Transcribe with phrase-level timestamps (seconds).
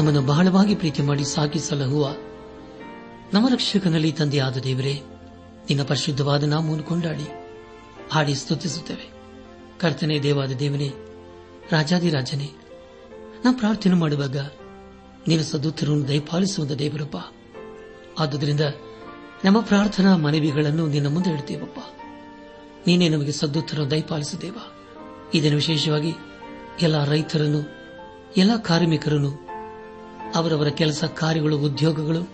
[0.00, 2.16] ನಮ್ಮನ್ನು ಬಹಳವಾಗಿ ಪ್ರೀತಿ ಮಾಡಿ ಸಾಕಿ ಸಲಹುವ
[3.34, 5.02] ನಮ್ಮ ರಕ್ಷಕನಲ್ಲಿ ತಂದೆಯಾದ ದೇವರೇ,
[5.68, 7.28] ನಿನ್ನ ಪರಿಶುದ್ಧವಾದ ನಾಮವನ್ನು ಕೊಂಡಾಡಿ,
[8.12, 9.12] ಹಾಡಿ ಸ್ತುತಿಸುತ್ತೇವೆ.
[9.80, 10.92] ಕರ್ತನೆ ದೇವಾದ ದೇವನೇ
[11.72, 12.50] ರಾಜಾದಿರಾಜನೇ
[13.44, 14.36] ನಾವು ಪ್ರಾರ್ಥನೆ ಮಾಡುವಾಗ
[15.28, 17.16] ನಿನ್ನ ಸದೂತರನ್ನು ದಯಪಾಲಿಸುವಂತ ದೇವರಪ್ಪ.
[18.20, 18.60] ಆದುದರಿಂದ
[19.44, 21.78] ನಮ್ಮ ಪ್ರಾರ್ಥನಾ ಮನವಿಗಳನ್ನು ನಿನ್ನ ಮುಂದೆ ಇಡ್ತೇವಪ್ಪ.
[22.86, 24.58] ನೀನೇ ನಮಗೆ ಸದ್ದುತ್ತರ ದಯಪಾಲಿಸುತ್ತೇವ.
[25.34, 26.14] ಇದನ್ನು ವಿಶೇಷವಾಗಿ
[26.82, 27.70] ಎಲ್ಲ ರೈತರನ್ನು,
[28.36, 29.49] ಎಲ್ಲ ಕಾರ್ಮಿಕರನ್ನು
[30.34, 32.28] ಅವರವರ ಕೆಲಸ ಕಾರ್ಯಗಳು, ಉದ್ಯೋಗಗಳು,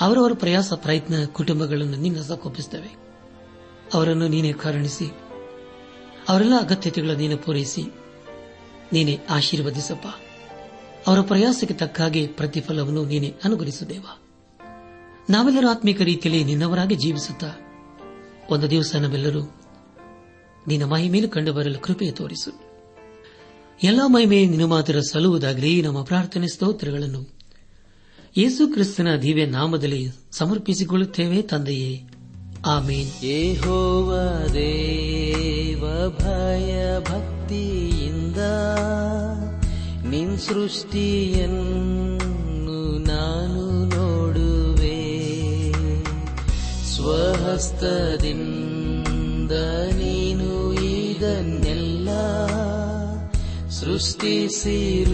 [0.00, 2.96] ಅವರವರ ಪ್ರಯಾಸ, ಪ್ರಯತ್ನ, ಕುಟುಂಬಗಳನ್ನು ನಿನ್ನ ಸಕ್ಕೊಪ್ಪಿಸುತ್ತವೆ
[3.94, 5.06] ಅವರನ್ನು ನೀನೇ ಕಾರಣಿಸಿ,
[6.28, 7.82] ಅವರೆಲ್ಲ ಅಗತ್ಯತೆಗಳನ್ನು ನೀನು ಪೂರೈಸಿ,
[8.92, 10.06] ನೀನೆ ಆಶೀರ್ವದಿಸಪ್ಪ.
[11.06, 14.06] ಅವರ ಪ್ರಯಾಸಕ್ಕೆ ತಕ್ಕ ಹಾಗೆ ಪ್ರತಿಫಲವನ್ನು ನೀನೆ ಅನುಗ್ರಹಿಸುದೇವ.
[15.30, 17.50] ನಾವೆಲ್ಲರೂ ಆತ್ಮಿಕ ರೀತಿಯಲ್ಲಿ ನಿನ್ನವರಾಗಿ ಜೀವಿಸುತ್ತಾ,
[18.50, 19.54] ಒಂದು ದಿವಸ ನಾವೆಲ್ಲರೂ
[20.68, 22.65] ನಿನ್ನ ಮಹಿಮೇಲೆ ಕಂಡು ಬರಲು ಕೃಪೆ ತೋರಿಸು.
[23.82, 27.34] ಎಲ್ಲ ಮಹಿಮೆ ನಿನ್ನ ಮಾತ್ರ ಸಲ್ಲುವುದಾಗಲಿ ನಮ್ಮ ಪ್ರಾರ್ಥನೆ ಸ್ತೋತ್ರಗಳನ್ನು.
[28.36, 32.02] ಯೇಸು ಕ್ರಿಸ್ತನ ದಿವ್ಯ ನಾಮದಲ್ಲಿ ಸಮರ್ಪಿಸಿಕೊಳ್ಳುತ್ತೇವೆ ತಂದೆಯೇ.
[32.66, 33.24] ಆಮೇನ್.
[33.24, 38.36] ಯೆಹೋವ ದೇವ, ಭಯ ಭಕ್ತಿಯಿಂದ
[40.10, 45.22] ನಿನ್ ಸೃಷ್ಟಿಯನ್ನು ನಾನು ನೋಡುವೆ.
[46.84, 49.52] ಸ್ವಹಸ್ತದಿಂದ
[49.92, 51.65] ನೀನು ಇದನ್ನೆಲ್ಲ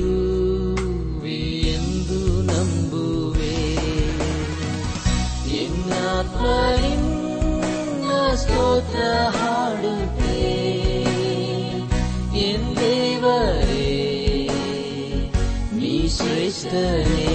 [0.08, 1.40] ಸೃಷ್ಟಿಸಿರುವಿ
[1.74, 3.58] ಎಂದು ನಂಬುವೆ
[6.70, 9.02] ಎನ್ನಾತ್ಮನಿನ್ನ ಸ್ತೋತ್ರ
[9.38, 10.40] ಹಾಡುತ್ತೆ
[12.48, 13.94] ಎಂದೇವರೇ
[15.74, 17.34] ನೀ ಶ್ರೇಷ್ಠನೇ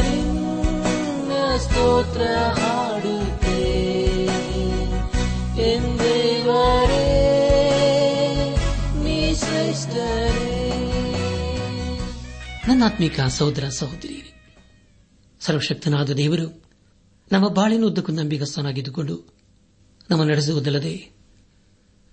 [0.00, 2.22] ಎನ್ನಾತ್ಮನಿನ್ನ ಸ್ತೋತ್ರ
[2.58, 2.81] ಹಾಡುತ್ತೆ
[12.67, 14.33] ನನ್ನಾತ್ಮಿಕ ಸಹೋದರ ಸಹೋದರಿಯರೇ,
[15.39, 16.63] ಸರ್ವಶಕ್ತನಾದ ದೇವರು,
[17.31, 19.33] ನಮ್ಮ ಬಾಳಿನ ಉದ್ದಕ್ಕೂ ನಂಬಿಗಸ್ತನಾಗಿದ್ದುಕೊಂಡು
[20.09, 21.09] ನಮ್ಮ ನಡೆಸುವುದಲ್ಲದೆ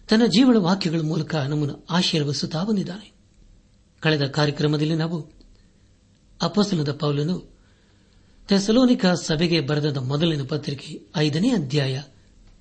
[0.09, 3.13] ತನ್ನ ಜೀವನ ವಾಕ್ಯಗಳ ಮೂಲಕ ನಮ್ಮನ್ನು ಆಶೀರ್ವಸುತ್ತಾ ಬಂದಿದ್ದಾನೆ.
[4.01, 5.31] ಕಳೆದ ಕಾರ್ಯಕ್ರಮದಲ್ಲಿ ನಾವು
[6.43, 7.59] ಅಪಸನದ ಪೌಲನು
[8.49, 12.03] ಥೆಸಲೋನಿಕ ಸಭೆಗೆ ಬರೆದ ಮೊದಲಿನ ಪತ್ರಿಕೆ ಐದನೇ ಅಧ್ಯಾಯ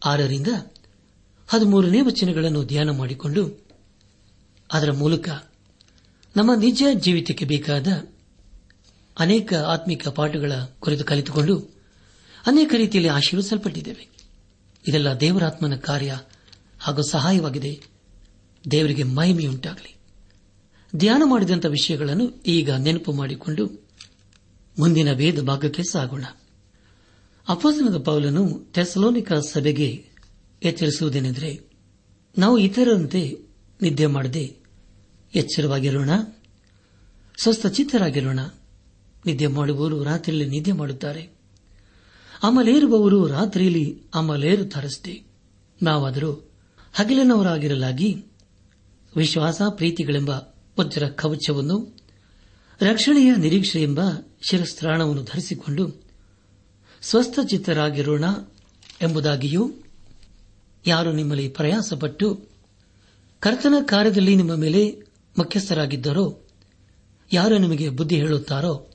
[0.06, 0.48] ಆರರಿಂದ
[1.48, 3.68] ಹದಿಮೂರನೇ ವಚನಗಳನ್ನು ಧ್ಯಾನ ಮಾಡಿಕೊಂಡು
[4.74, 5.30] ಅದರ ಮೂಲಕ
[6.40, 7.88] ನಮ್ಮ ನಿಜ ಜೀವಿತಕ್ಕೆ ಬೇಕಾದ
[9.20, 11.60] ಅನೇಕ ಆತ್ಮಿಕ ಪಾಠಗಳ ಕುರಿತು ಕಲಿತುಕೊಂಡು
[12.46, 14.08] ಅನೇಕ ರೀತಿಯಲ್ಲಿ ಆಶೀರ್ವಿಸಲ್ಪಟ್ಟಿದ್ದೇವೆ.
[14.88, 16.20] ಇದೆಲ್ಲ ದೇವರಾತ್ಮನ ಕಾರ್ಯ
[16.80, 17.82] ಹಾಗೂ ಸಹಾಯವಾಗಿದೆ.
[18.72, 19.96] ದೇವರಿಗೆ ಮಹಿಮೆಯುಂಟಾಗಲಿ.
[20.96, 23.88] ಧ್ಯಾನ ಮಾಡಿದಂಥ ವಿಷಯಗಳನ್ನು ಈಗ ನೆನಪು ಮಾಡಿಕೊಂಡು
[24.80, 26.24] ಮುಂದಿನ ವೇದ ಭಾಗಕ್ಕೆ ಸಾಗೋಣ.
[27.50, 30.06] ಅಪೋಸನದ ಪೌಲನು ಥೆಸಲೋನಿಕ ಸಭೆಗೆ
[30.64, 31.70] ಎಚ್ಚರಿಸುವುದೇನೆಂದರೆ
[32.38, 33.38] ನಾವು ಇತರರಂತೆ
[33.82, 34.59] ನಿದ್ದೆ ಮಾಡದೆ
[35.36, 36.10] ಎಚ್ಚರವಾಗಿರೋಣ.
[37.42, 38.40] ಸ್ವಸ್ಥಚಿತ್ತರಾಗಿರೋಣ.
[39.26, 41.30] ನಿದ್ದೆ ಮಾಡುವವರು ರಾತ್ರಿಯಲ್ಲಿ ನಿದ್ದೆ ಮಾಡುತ್ತಾರೆ.
[42.44, 45.24] ಅಮಲೇರುವವರು ರಾತ್ರಿಯಲ್ಲಿ ಅಮಲೇರುತ್ತಾರಷ್ಟೇ
[45.84, 46.34] ನಾವಾದರೂ
[46.94, 48.26] ಹಗಲಿನವರಾಗಿರಲಾಗಿ
[49.16, 50.30] ವಿಶ್ವಾಸ, ಪ್ರೀತಿಗಳೆಂಬ
[50.80, 51.98] ವಜ್ರ ಕವಚವನ್ನು,
[52.82, 54.00] ರಕ್ಷಣೆಯ ನಿರೀಕ್ಷೆ ಎಂಬ
[54.42, 56.04] ಶಿರಸ್ತ್ರಾಣವನ್ನು ಧರಿಸಿಕೊಂಡು
[57.02, 58.24] ಸ್ವಸ್ಥಚಿತ್ತರಾಗಿರೋಣ
[59.02, 59.72] ಎಂಬುದಾಗಿಯೂ
[60.88, 62.48] ಯಾರು ನಿಮ್ಮಲ್ಲಿ ಪ್ರಯಾಸಪಟ್ಟು
[63.40, 65.09] ಕರ್ತನ ಕಾರ್ಯದಲ್ಲಿ ನಿಮ್ಮ ಮೇಲೆ
[65.40, 66.48] ಮುಖ್ಯಸ್ಥರಾಗಿದ್ದರೋ
[67.34, 68.92] ಯಾರು ನಿಮಗೆ ಬುದ್ಧಿ ಹೇಳುತ್ತಾರೋ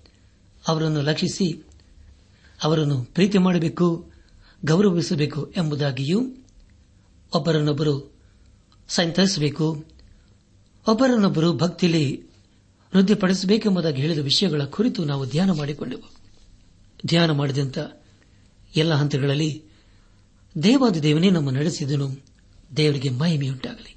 [0.69, 1.65] ಅವರನ್ನು ಲಕ್ಷಿಸಿ
[2.63, 4.13] ಅವರನ್ನು ಪ್ರೀತಿ ಮಾಡಬೇಕು,
[4.65, 6.21] ಗೌರವಿಸಬೇಕು ಎಂಬುದಾಗಿಯೂ
[7.35, 8.15] ಒಬ್ಬರನ್ನೊಬ್ಬರು
[8.89, 9.85] ಸಂತರಿಸಬೇಕು
[10.89, 12.23] ಒಬ್ಬರನ್ನೊಬ್ಬರು ಭಕ್ತಿಲಿ
[12.95, 16.13] ವೃದ್ಧಿಪಡಿಸಬೇಕೆಂಬುದಾಗಿ ಹೇಳಿದ ವಿಷಯಗಳ ಕುರಿತು ನಾವು ಧ್ಯಾನ ಮಾಡಿಕೊಂಡೆವು.
[17.07, 17.79] ಧ್ಯಾನ ಮಾಡಿದಂಥ
[18.77, 19.63] ಎಲ್ಲ ಹಂತಗಳಲ್ಲಿ
[20.63, 22.09] ದೇವಾದ ದೇವನೇ ನಮ್ಮ ನಡೆಸಿದನು,
[22.77, 23.97] ದೇವರಿಗೆ ಮಹಿಮೆಯುಂಟಾಗಲಿ.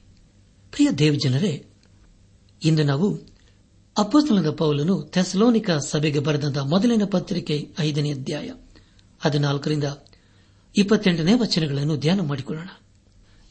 [0.72, 1.66] ಪ್ರಿಯ ದೇವಜನರೇ
[2.64, 3.20] ಇಂದು ನಾವು
[3.98, 8.52] ಅಪ್ಪಸ್ತನದ ಪೌಲನು ಥೆಸಲೋನಿಕ ಸಭೆಗೆ ಬರೆದಂತಹ ಮೊದಲಿನ ಪತ್ರಿಕೆ ಐದನೇ ಅಧ್ಯಾಯ
[9.20, 9.84] ಹದಿನಾಲ್ಕರಿಂದ
[10.78, 12.68] ಇಪ್ಪತ್ತೆಂಟನೇ ವಚನಗಳನ್ನು ಧ್ಯಾನ ಮಾಡಿಕೊಳ್ಳೋಣ.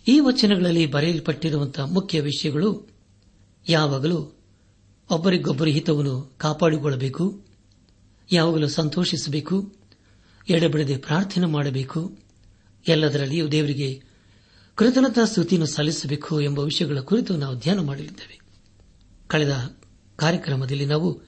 [0.09, 2.89] ಈ ವಚನಗಳಲ್ಲಿ ಬರೆಯಲ್ಪಟ್ಟಿರುವಂತಹ ಮುಖ್ಯ ವಿಷಯಗಳು
[3.69, 4.33] ಯಾವಾಗಲೂ
[5.11, 7.45] ಒಬ್ಬರಿಗೊಬ್ಬರ ಹಿತವನ್ನು ಕಾಪಾಡಿಕೊಳ್ಳಬೇಕು,
[8.33, 9.73] ಯಾವಾಗಲೂ ಸಂತೋಷಿಸಬೇಕು,
[10.49, 12.19] ಎಡೆಬಿಡದೆ ಪ್ರಾರ್ಥನೆ ಮಾಡಬೇಕು,
[12.89, 14.03] ಎಲ್ಲದರಲ್ಲಿಯೂ ದೇವರಿಗೆ
[14.75, 18.36] ಕೃತಜ್ಞತಾ ಸ್ತುತಿಯನ್ನು ಸಲ್ಲಿಸಬೇಕು ಎಂಬ ವಿಷಯಗಳ ಕುರಿತು ನಾವು ಧ್ಯಾನ ಮಾಡಲಿದ್ದೇವೆ.
[19.29, 19.77] ಕಳೆದ
[20.17, 21.23] ಕಾರ್ಯಕ್ರಮದಲ್ಲಿ ನಾವು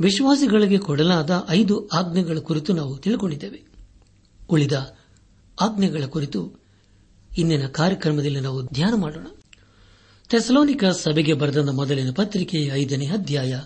[0.00, 3.62] ವಿಶ್ವಾಸಿಗಳಿಗೆ ಕೊಡಲಾದ ಐದು ಆಜ್ಞೆಗಳ ಕುರಿತು ನಾವು ತಿಳಿದುಕೊಂಡಿದ್ದೇವೆ
[4.50, 4.96] ಉಳಿದ
[5.60, 6.52] ಆಜ್ಞೆಗಳ ಕುರಿತು
[7.38, 9.26] ಇಂದಿನ ಕಾರ್ಯಕ್ರಮದಲ್ಲಿ ನಾವು ಧ್ಯಾನ ಮಾಡೋಣ.
[10.28, 13.60] ಥೆಸಲೋನಿಕ ಸಭೆಗೆ ಬರೆದ ಮೊದಲಿನ ಪತ್ರಿಕೆ ಐದನೇ ಅಧ್ಯಾಯ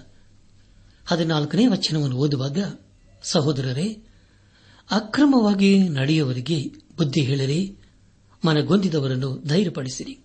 [1.06, 2.78] ಹದಿನಾಲ್ಕನೇ ವಚನವನ್ನು ಓದುವಾಗ,
[3.22, 4.02] ಸಹೋದರರೇ,
[4.90, 6.64] ಅಕ್ರಮವಾಗಿ ನಡೆಯುವವರಿಗೆ
[6.96, 7.78] ಬುದ್ಧಿ ಹೇಳಿರಿ
[8.46, 10.18] ಮನಗೊಂದಿದವರನ್ನು ಧೈರ್ಯಪಡಿಸಿರಿ.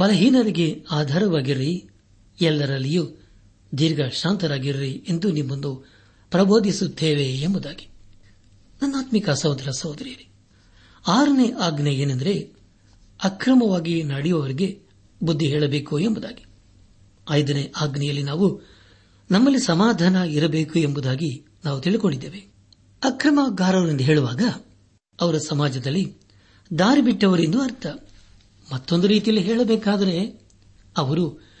[0.00, 1.88] ಬಲಹೀನರಿಗೆ ಆಧಾರವಾಗಿರ್ರಿ
[2.40, 3.08] ಎಲ್ಲರಲ್ಲಿಯೂ
[3.78, 5.86] ದೀರ್ಘ ಶಾಂತರಾಗಿರ್ರಿ ಎಂದು ನಿಮ್ಮನ್ನು
[6.30, 7.88] ಪ್ರಬೋಧಿಸುತ್ತೇವೆ ಎಂಬುದಾಗಿ.
[8.82, 10.28] ನನ್ನಾತ್ಮಿಕ ಸಹೋದರ ಸಹೋದರಿಯರೇ,
[11.08, 12.52] ಆರನೇ ಆಜ್ಞೆ ಏನೆಂದರೆ
[13.24, 14.82] ಅಕ್ರಮವಾಗಿ ನಡೆಯುವವರಿಗೆ
[15.22, 16.44] ಬುದ್ಧಿ ಹೇಳಬೇಕು ಎಂಬುದಾಗಿ.
[17.30, 18.60] ಐದನೇ ಆಜ್ಞೆಯಲ್ಲಿ ನಾವು
[19.30, 22.38] ನಮ್ಮಲ್ಲಿ ಸಮಾಧಾನ ಇರಬೇಕು ಎಂಬುದಾಗಿ ನಾವು ತಿಳಿದುಕೊಂಡಿದ್ದೇವೆ
[23.04, 24.42] ಅಕ್ರಮಗಾರರೆಂದು ಹೇಳುವಾಗ
[25.20, 26.16] ಅವರ ಸಮಾಜದಲ್ಲಿ
[26.78, 27.86] ದಾರಿ ಬಿಟ್ಟವರೆಂದು ಅರ್ಥ.
[28.72, 30.20] ಮತ್ತೊಂದು ರೀತಿಯಲ್ಲಿ ಹೇಳಬೇಕಾದರೆ
[30.96, 31.53] ಅವರು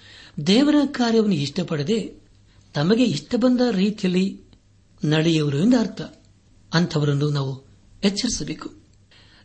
[0.46, 2.20] ದೇವರ ಕಾರ್ಯವನ್ನು ಇಷ್ಟಪಡದೆ
[2.74, 4.40] ತಮಗೆ ಇಷ್ಟ ಬಂದ ರೀತಿಯಲ್ಲಿ
[5.04, 6.00] ನಡೆಯುವರು ಎಂದು ಅರ್ಥ.
[6.74, 7.64] ಅಂಥವರನ್ನು ನಾವು
[8.04, 8.72] ಎಚ್ಚರಿಸಬೇಕು.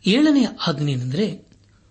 [0.06, 1.48] ಏಳನೆಯ ಆಜ್ಞೆಯೆಂದರೆ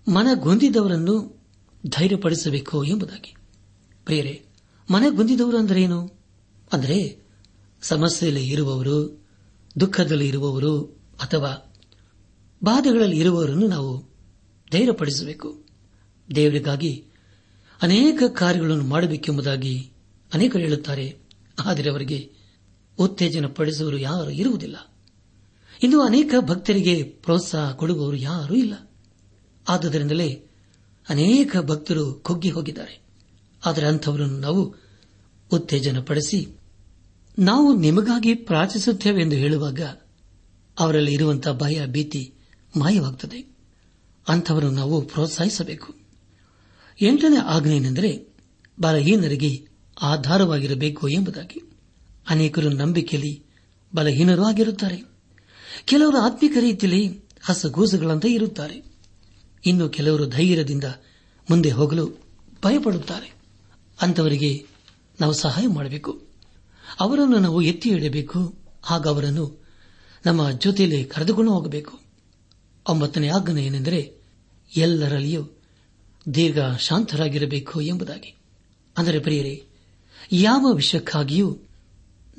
[0.07, 1.45] ಮನಗೊಂದಿದವರನ್ನು
[1.87, 3.35] ಧೈರ್ಯಪಡಿಸಬೇಕು ಎಂಬುದಾಗಿ.
[4.07, 4.45] ಬೇರೆ
[4.91, 6.19] ಮನಗೊಂದಿದವರು ಅಂದರೇನು?
[6.73, 7.19] ಅಂದರೆ
[7.81, 9.25] ಸಮಸ್ಯೆಯಲ್ಲಿ ಇರುವವರು,
[9.79, 10.81] ದುಃಖದಲ್ಲಿ ಇರುವವರು,
[11.21, 11.75] ಅಥವಾ
[12.63, 14.09] ಬಾಧೆಗಳಲ್ಲಿ ಇರುವವರನ್ನು ನಾವು
[14.71, 15.65] ಧೈರ್ಯಪಡಿಸಬೇಕು.
[16.35, 17.05] ದೇವರಿಗಾಗಿ
[17.81, 19.91] ಅನೇಕ ಕಾರ್ಯಗಳನ್ನು ಮಾಡಬೇಕೆಂಬುದಾಗಿ
[20.33, 21.17] ಅನೇಕರು ಹೇಳುತ್ತಾರೆ.
[21.65, 22.31] ಆದರೆ ಅವರಿಗೆ
[22.99, 24.95] ಉತ್ತೇಜನ ಪಡಿಸುವವರು ಯಾರು ಇರುವುದಿಲ್ಲ.
[25.83, 28.89] ಇಂದು ಅನೇಕ ಭಕ್ತರಿಗೆ ಪ್ರೋತ್ಸಾಹ ಕೊಡುವವರು ಯಾರೂ ಇಲ್ಲ.
[29.69, 30.43] ಆದುದರಿಂದಲೇ
[31.09, 33.01] ಅನೇಕ ಭಕ್ತರು ಕುಗ್ಗಿ ಹೋಗಿದ್ದಾರೆ.
[33.65, 34.75] ಆದರೆ ಅಂಥವರನ್ನು ನಾವು
[35.51, 36.47] ಉತ್ತೇಜನ ಪಡಿಸಿ
[37.39, 39.81] ನಾವು ನಿಮಗಾಗಿ ಪ್ರಾರ್ಥಿಸುತ್ತೇವೆ ಎಂದು ಹೇಳುವಾಗ
[40.79, 42.33] ಅವರಲ್ಲಿ ಇರುವಂತಹ ಭಯ ಭೀತಿ
[42.77, 43.55] ಮಾಯವಾಗುತ್ತದೆ.
[44.27, 45.98] ಅಂಥವರನ್ನು ನಾವು ಪ್ರೋತ್ಸಾಹಿಸಬೇಕು.
[47.01, 48.35] ಎಂಟನೇ ಆಜ್ಞೆಯೆಂದರೆ
[48.79, 49.67] ಬಲಹೀನರಿಗೆ
[50.01, 51.61] ಆಧಾರವಾಗಿರಬೇಕು ಎಂಬುದಾಗಿ.
[52.29, 53.45] ಅನೇಕರು ನಂಬಿಕೆಯಲ್ಲಿ
[53.95, 55.03] ಬಲಹೀನರೂ ಆಗಿರುತ್ತಾರೆ.
[55.85, 58.83] ಕೆಲವರು ಆತ್ಮಿಕ ರೀತಿಯಲ್ಲಿ ಹಸಗೂಸುಗಳಂತೆ ಇರುತ್ತಾರೆ.
[59.65, 60.83] ಇನ್ನು ಕೆಲವರು ಧೈರ್ಯದಿಂದ
[61.49, 62.07] ಮುಂದೆ ಹೋಗಲು
[62.63, 63.33] ಭಯಪಡುತ್ತಾರೆ.
[64.01, 64.65] ಅಂತವರಿಗೆ
[65.21, 66.27] ನಾವು ಸಹಾಯ ಮಾಡಬೇಕು.
[66.99, 68.59] ಅವರನ್ನು ನಾವು ಎತ್ತಿ ಹಿಡಿಯಬೇಕು.
[68.89, 69.65] ಆಗ ಅವರನ್ನು
[70.25, 71.99] ನಮ್ಮ ಜೊತೆಯಲ್ಲಿ ಕರೆದುಕೊಂಡು ಹೋಗಬೇಕು.
[72.89, 74.15] ಒಂಬತ್ತನೇ ಆಜ್ಞೆ ಏನೆಂದರೆ
[74.77, 75.58] ಎಲ್ಲರಲ್ಲಿಯೂ
[76.33, 78.35] ದೀರ್ಘ ಶಾಂತರಾಗಿರಬೇಕು ಎಂಬುದಾಗಿ.
[78.97, 79.63] ಅಂದರೆ ಪ್ರಿಯರೇ,
[80.31, 81.57] ಯಾವ ವಿಷಯಕ್ಕಾಗಿಯೂ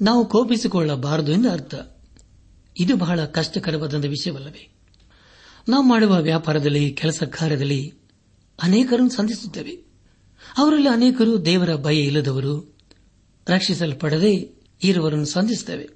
[0.00, 1.74] ನಾವು ಕೋಪಿಸಿಕೊಳ್ಳಬಾರದು ಎಂದು ಅರ್ಥ.
[2.78, 4.68] ಇದು ಬಹಳ ಕಷ್ಟಕರವಾದ ವಿಷಯವಲ್ಲವೇ.
[5.68, 7.94] ನಾವು ಮಾಡುವ ವ್ಯಾಪಾರದಲ್ಲಿ, ಕೆಲಸ ಕಾರ್ಯದಲ್ಲಿ
[8.62, 9.70] ಅನೇಕರನ್ನು ಸಂಧಿಸುತ್ತೇವೆ.
[10.58, 12.76] ಅವರಲ್ಲಿ ಅನೇಕರು ದೇವರ ಭಯ ಇಲ್ಲದವರು,
[13.48, 15.88] ರಕ್ಷಿಸಲ್ಪಡದೆ ಇರುವರನ್ನು ಸಂಧಿಸುತ್ತೇವೆ.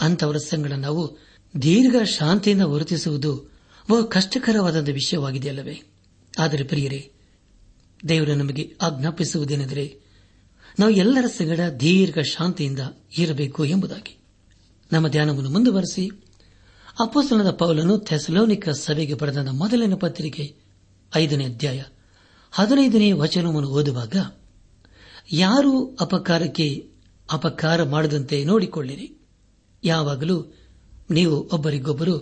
[0.00, 1.18] ಅಂತವರ ಸಂಗಡ ನಾವು
[1.62, 3.50] ದೀರ್ಘ ಶಾಂತಿಯಿಂದ ವರ್ತಿಸುವುದು
[3.90, 5.82] ಬಹು ಕಷ್ಟಕರವಾದ ವಿಷಯವಾಗಿದೆಯಲ್ಲವೇ.
[6.40, 7.12] ಆದರೆ ಪ್ರಿಯರೇ,
[8.08, 10.00] ದೇವರು ನಮಗೆ ಆಜ್ಞಾಪಿಸುವುದೇನೆಂದರೆ,
[10.78, 12.78] ನಾವು ಎಲ್ಲರ ಸಂಗಡ ದೀರ್ಘ ಶಾಂತಿಯಿಂದ
[13.18, 14.18] ಇರಬೇಕು ಎಂಬುದಾಗಿ.
[14.92, 16.08] ನಮ್ಮ ಧ್ಯಾನವನ್ನು ಮುಂದುವರೆಸಿ
[17.00, 20.56] ಅಪ್ಪಸ್ತನದ ಪೌಲನು ಥೆಸಲೋನಿಕ ಸಭೆಗೆ ಬರೆದ ಮೊದಲಿನ ಪತ್ರಿಕೆ,
[21.16, 21.82] ಐದನೇ ಅಧ್ಯಾಯ,
[22.50, 24.16] ಹದಿನೈದನೇ ವಚನವನ್ನು ಓದುವಾಗ,
[25.32, 26.90] ಯಾರೂ ಅಪಕಾರಕ್ಕೆ
[27.32, 29.16] ಅಪಕಾರ ಮಾಡದಂತೆ ನೋಡಿಕೊಳ್ಳಿರಿ.
[29.84, 30.54] ಯಾವಾಗಲೂ
[31.10, 32.18] ನೀವು ಒಬ್ಬರಿಗೊಬ್ಬರು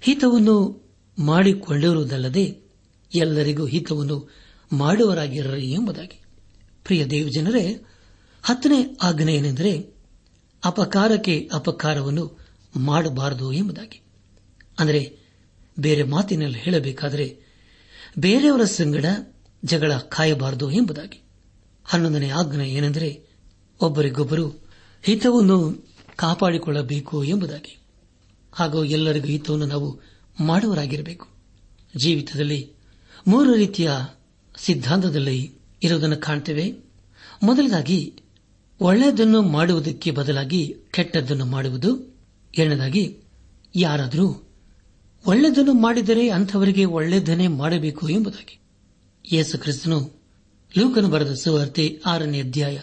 [0.00, 0.86] ಹಿತವನ್ನು
[1.18, 2.65] ಮಾಡಿಕೊಂಡಿರುವುದಲ್ಲದೆ
[3.14, 4.30] ಎಲ್ಲರಿಗೂ ಹಿತವನ್ನು
[4.72, 6.22] ಮಾಡುವರಾಗಿರಲಿ ಎಂಬುದಾಗಿ.
[6.84, 7.84] ಪ್ರಿಯ ದೇವಜನರೇ
[8.42, 9.94] ಹತ್ತನೇ ಆಜ್ಞೆ ಏನೆಂದರೆ
[10.64, 12.38] ಅಪಕಾರಕ್ಕೆ ಅಪಕಾರವನ್ನು
[12.76, 14.02] ಮಾಡಬಾರದು ಎಂಬುದಾಗಿ.
[14.78, 15.18] ಅಂದರೆ
[15.78, 17.38] ಬೇರೆ ಮಾತಿನಲ್ಲಿ ಹೇಳಬೇಕಾದರೆ
[18.18, 19.04] ಬೇರೆಯವರ ಸಂಗಡ
[19.64, 21.22] ಜಗಳ ಕಾಯಬಾರದು ಎಂಬುದಾಗಿ.
[21.84, 23.26] ಹನ್ನೊಂದನೇ ಆಜ್ಞೆ ಏನೆಂದರೆ
[23.80, 24.64] ಒಬ್ಬರಿಗೊಬ್ಬರು
[25.02, 25.86] ಹಿತವನ್ನು
[26.16, 27.78] ಕಾಪಾಡಿಕೊಳ್ಳಬೇಕು ಎಂಬುದಾಗಿ.
[28.52, 30.00] ಹಾಗೂ ಎಲ್ಲರಿಗೂ ಹಿತವನ್ನು ನಾವು
[30.40, 31.28] ಮಾಡುವರಾಗಿರಬೇಕು
[31.96, 32.76] ಜೀವಿತದಲ್ಲಿ
[33.26, 33.90] ಮೂರು ರೀತಿಯ
[34.58, 36.74] ಸಿದ್ಧಾಂತದಲ್ಲಿ ಇರುವುದನ್ನು ಕಾಣ್ತೇವೆ.
[37.42, 38.14] ಮೊದಲದಾಗಿ
[38.80, 42.16] ಒಳ್ಳೆಯದನ್ನು ಮಾಡುವುದಕ್ಕೆ ಬದಲಾಗಿ ಕೆಟ್ಟದ್ದನ್ನು ಮಾಡುವುದು.
[42.58, 43.16] ಎರಡನೇದಾಗಿ,
[43.76, 44.42] ಯಾರಾದರೂ
[45.26, 48.58] ಒಳ್ಳೆಯದನ್ನು ಮಾಡಿದರೆ ಅಂಥವರಿಗೆ ಒಳ್ಳೆಯದನ್ನೇ ಮಾಡಬೇಕು ಎಂಬುದಾಗಿ.
[49.32, 50.22] ಯೇಸು ಕ್ರಿಸ್ತನು
[50.78, 52.80] ಲೂಕನು ಬರೆದ ಸುವಾರ್ತೆ ಆರನೇ ಅಧ್ಯಾಯ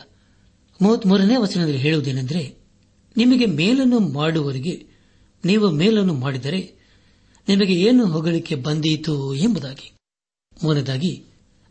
[0.82, 2.56] ಮೂವತ್ಮೂರನೇ ವಚನದಲ್ಲಿ ಹೇಳುವುದೇನೆಂದರೆ,
[3.18, 4.88] ನಿಮಗೆ ಮೇಲನ್ನು ಮಾಡುವವರಿಗೆ
[5.46, 6.76] ನೀವು ಮೇಲನ್ನು ಮಾಡಿದರೆ
[7.48, 9.93] ನಿಮಗೆ ಏನು ಹೊಗಳಿಕೆ ಬಂದೀತು ಎಂಬುದಾಗಿ.
[10.64, 11.24] ಮೂರನೇದಾಗಿ,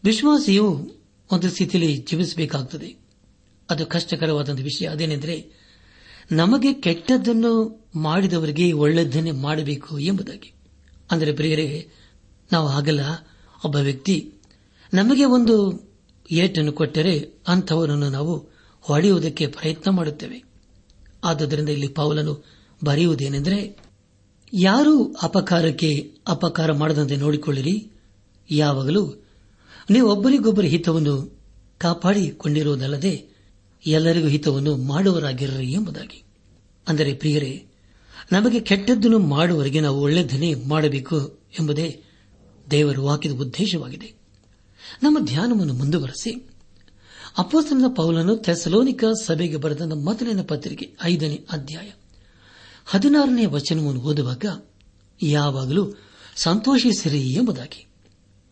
[0.04, 0.90] ವಿಶ್ವಾಸಿಯು
[1.32, 2.96] ಒಂದು ಸ್ಥಿತಿಯಲ್ಲಿ ಜೀವಿಸಬೇಕಾಗುತ್ತದೆ
[3.70, 4.86] ಅದು ಕಷ್ಟಕರವಾದ ವಿಷಯ.
[4.86, 5.62] ಅದೇನೆಂದರೆ,
[6.32, 10.54] ನಮಗೆ ಕೆಟ್ಟದ್ದನ್ನು ಮಾಡಿದವರಿಗೆ ಒಳ್ಳೆಯದನ್ನೇ ಮಾಡಬೇಕು ಎಂಬುದಾಗಿ.
[11.10, 11.88] ಅಂದರೆ, ಪ್ರಿಯರೇ,
[12.52, 13.00] ನಾವು ಹಾಗಲ್ಲ.
[13.64, 14.34] ಒಬ್ಬ ವ್ಯಕ್ತಿ
[14.94, 15.88] ನಮಗೆ ಒಂದು
[16.30, 18.48] ಏಟನ್ನು ಕೊಟ್ಟರೆ ಅಂಥವರನ್ನು ನಾವು
[18.80, 20.44] ಹೊಡೆಯುವುದಕ್ಕೆ ಪ್ರಯತ್ನ ಮಾಡುತ್ತೇವೆ.
[21.24, 22.44] ಆದ್ದರಿಂದ ಇಲ್ಲಿ ಪೌಲನು
[22.84, 23.78] ಬರೆಯುವುದೇನೆಂದರೆ,
[24.54, 27.91] ಯಾರೂ ಅಪಕಾರಕ್ಕೆ ಅಪಕಾರ ಮಾಡದಂತೆ ನೋಡಿಕೊಳ್ಳಿರಿ.
[28.50, 29.26] ಯಾವಾಗಲೂ
[29.90, 31.42] ನೀವು ಒಬ್ಬರಿಗೊಬ್ಬರ ಹಿತವನ್ನು
[31.78, 33.28] ಕಾಪಾಡಿಕೊಂಡಿರುವುದಲ್ಲದೆ
[33.86, 36.24] ಎಲ್ಲರಿಗೂ ಹಿತವನ್ನು ಮಾಡುವರಾಗಿರ್ರಿ ಎಂಬುದಾಗಿ.
[36.88, 37.66] ಅಂದರೆ ಪ್ರಿಯರೇ,
[38.32, 42.02] ನಮಗೆ ಕೆಟ್ಟದ್ದನ್ನು ಮಾಡುವವರಿಗೆ ನಾವು ಒಳ್ಳೆದನ್ನೇ ಮಾಡಬೇಕು ಎಂಬುದೇ
[42.70, 44.14] ದೇವರು ವಾಕ್ಯದ ಉದ್ದೇಶವಾಗಿದೆ.
[45.02, 46.48] ನಮ್ಮ ಧ್ಯಾನವನ್ನು ಮುಂದುವರೆಸಿ.
[47.38, 51.90] ಅಪೋಸ್ತನ ಪೌಲನ್ನು ಥೆಸಲೋನಿಕ ಸಭೆಗೆ ಬರೆದ ಮೊದಲಿನ ಪತ್ರಿಕೆ ಐದನೇ ಅಧ್ಯಾಯ
[52.86, 54.44] ಹದಿನಾರನೇ ವಚನವನ್ನು ಓದುವಾಗ,
[55.22, 55.92] ಯಾವಾಗಲೂ
[56.36, 57.91] ಸಂತೋಷಿಸಿರಿ ಎಂಬುದಾಗಿ.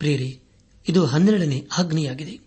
[0.00, 0.40] ಪ್ರೇರೆ
[0.88, 2.38] ಇದು ಹನ್ನೆರಡನೇ ಆಜ್ಞೆಯಾಗಿದೆ.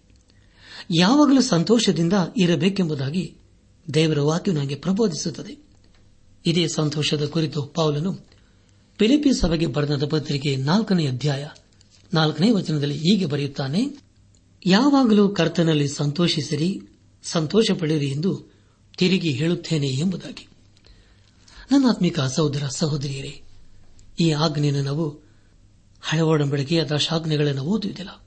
[0.97, 3.35] ಯಾವಾಗಲೂ ಸಂತೋಷದಿಂದ ಇರಬೇಕೆಂಬುದಾಗಿ
[3.93, 5.63] ದೇವರ ವಾಕ್ಯವು ನನಗೆ ಪ್ರಬೋಧಿಸುತ್ತದೆ.
[6.45, 8.13] ಇದೇ ಸಂತೋಷದ ಕುರಿತು ಪೌಲನು
[8.99, 11.47] ಫಿಲಿಪಿ ಸಭೆಗೆ ಬರೆದ ಪತ್ರಿಕೆ ನಾಲ್ಕನೇ ಅಧ್ಯಾಯ,
[12.13, 13.97] ನಾಲ್ಕನೇ ವಚನದಲ್ಲಿ ಹೀಗೆ ಬರೆಯುತ್ತಾನೆ,
[14.65, 16.81] ಯಾವಾಗಲೂ ಕರ್ತನಲ್ಲಿ ಸಂತೋಷಿಸಿರಿ
[17.23, 18.53] ಸಂತೋಷ ಪಡೆಯಿರಿ ಎಂದು
[18.97, 20.47] ತಿರುಗಿ ಹೇಳುತ್ತೇನೆ ಎಂಬುದಾಗಿ.
[21.71, 23.41] ನನ್ನ ಆತ್ಮಿಕ ಸಹೋದರ ಸಹೋದರಿಯರೇ,
[24.19, 25.22] ಈ ಆಜ್ಞೆಯನ್ನು ನಾವು
[26.03, 28.23] ಹಳೆ ಅಥವಾ ಶಾಜ್ಞೆಗಳನ್ನು ಓದುವುದಿಲ್ಲ.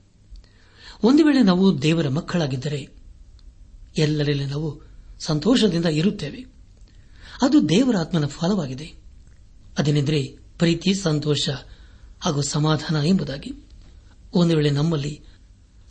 [1.03, 2.89] ಒಂದು ವೇಳೆ ನಾವು ದೇವರ ಮಕ್ಕಳಾಗಿದ್ದರೆ,
[3.97, 4.81] ಎಲ್ಲರಲ್ಲಿ ನಾವು
[5.19, 6.45] ಸಂತೋಷದಿಂದ ಇರುತ್ತೇವೆ.
[7.41, 8.93] ಅದು ದೇವರ ಆತ್ಮನ ಫಲವಾಗಿದೆ.
[9.77, 10.23] ಅದೇನೆಂದರೆ
[10.57, 11.49] ಪ್ರೀತಿ, ಸಂತೋಷ
[12.19, 13.53] ಹಾಗೂ ಸಮಾಧಾನ ಎಂಬುದಾಗಿ.
[14.33, 15.21] ಒಂದು ವೇಳೆ ನಮ್ಮಲ್ಲಿ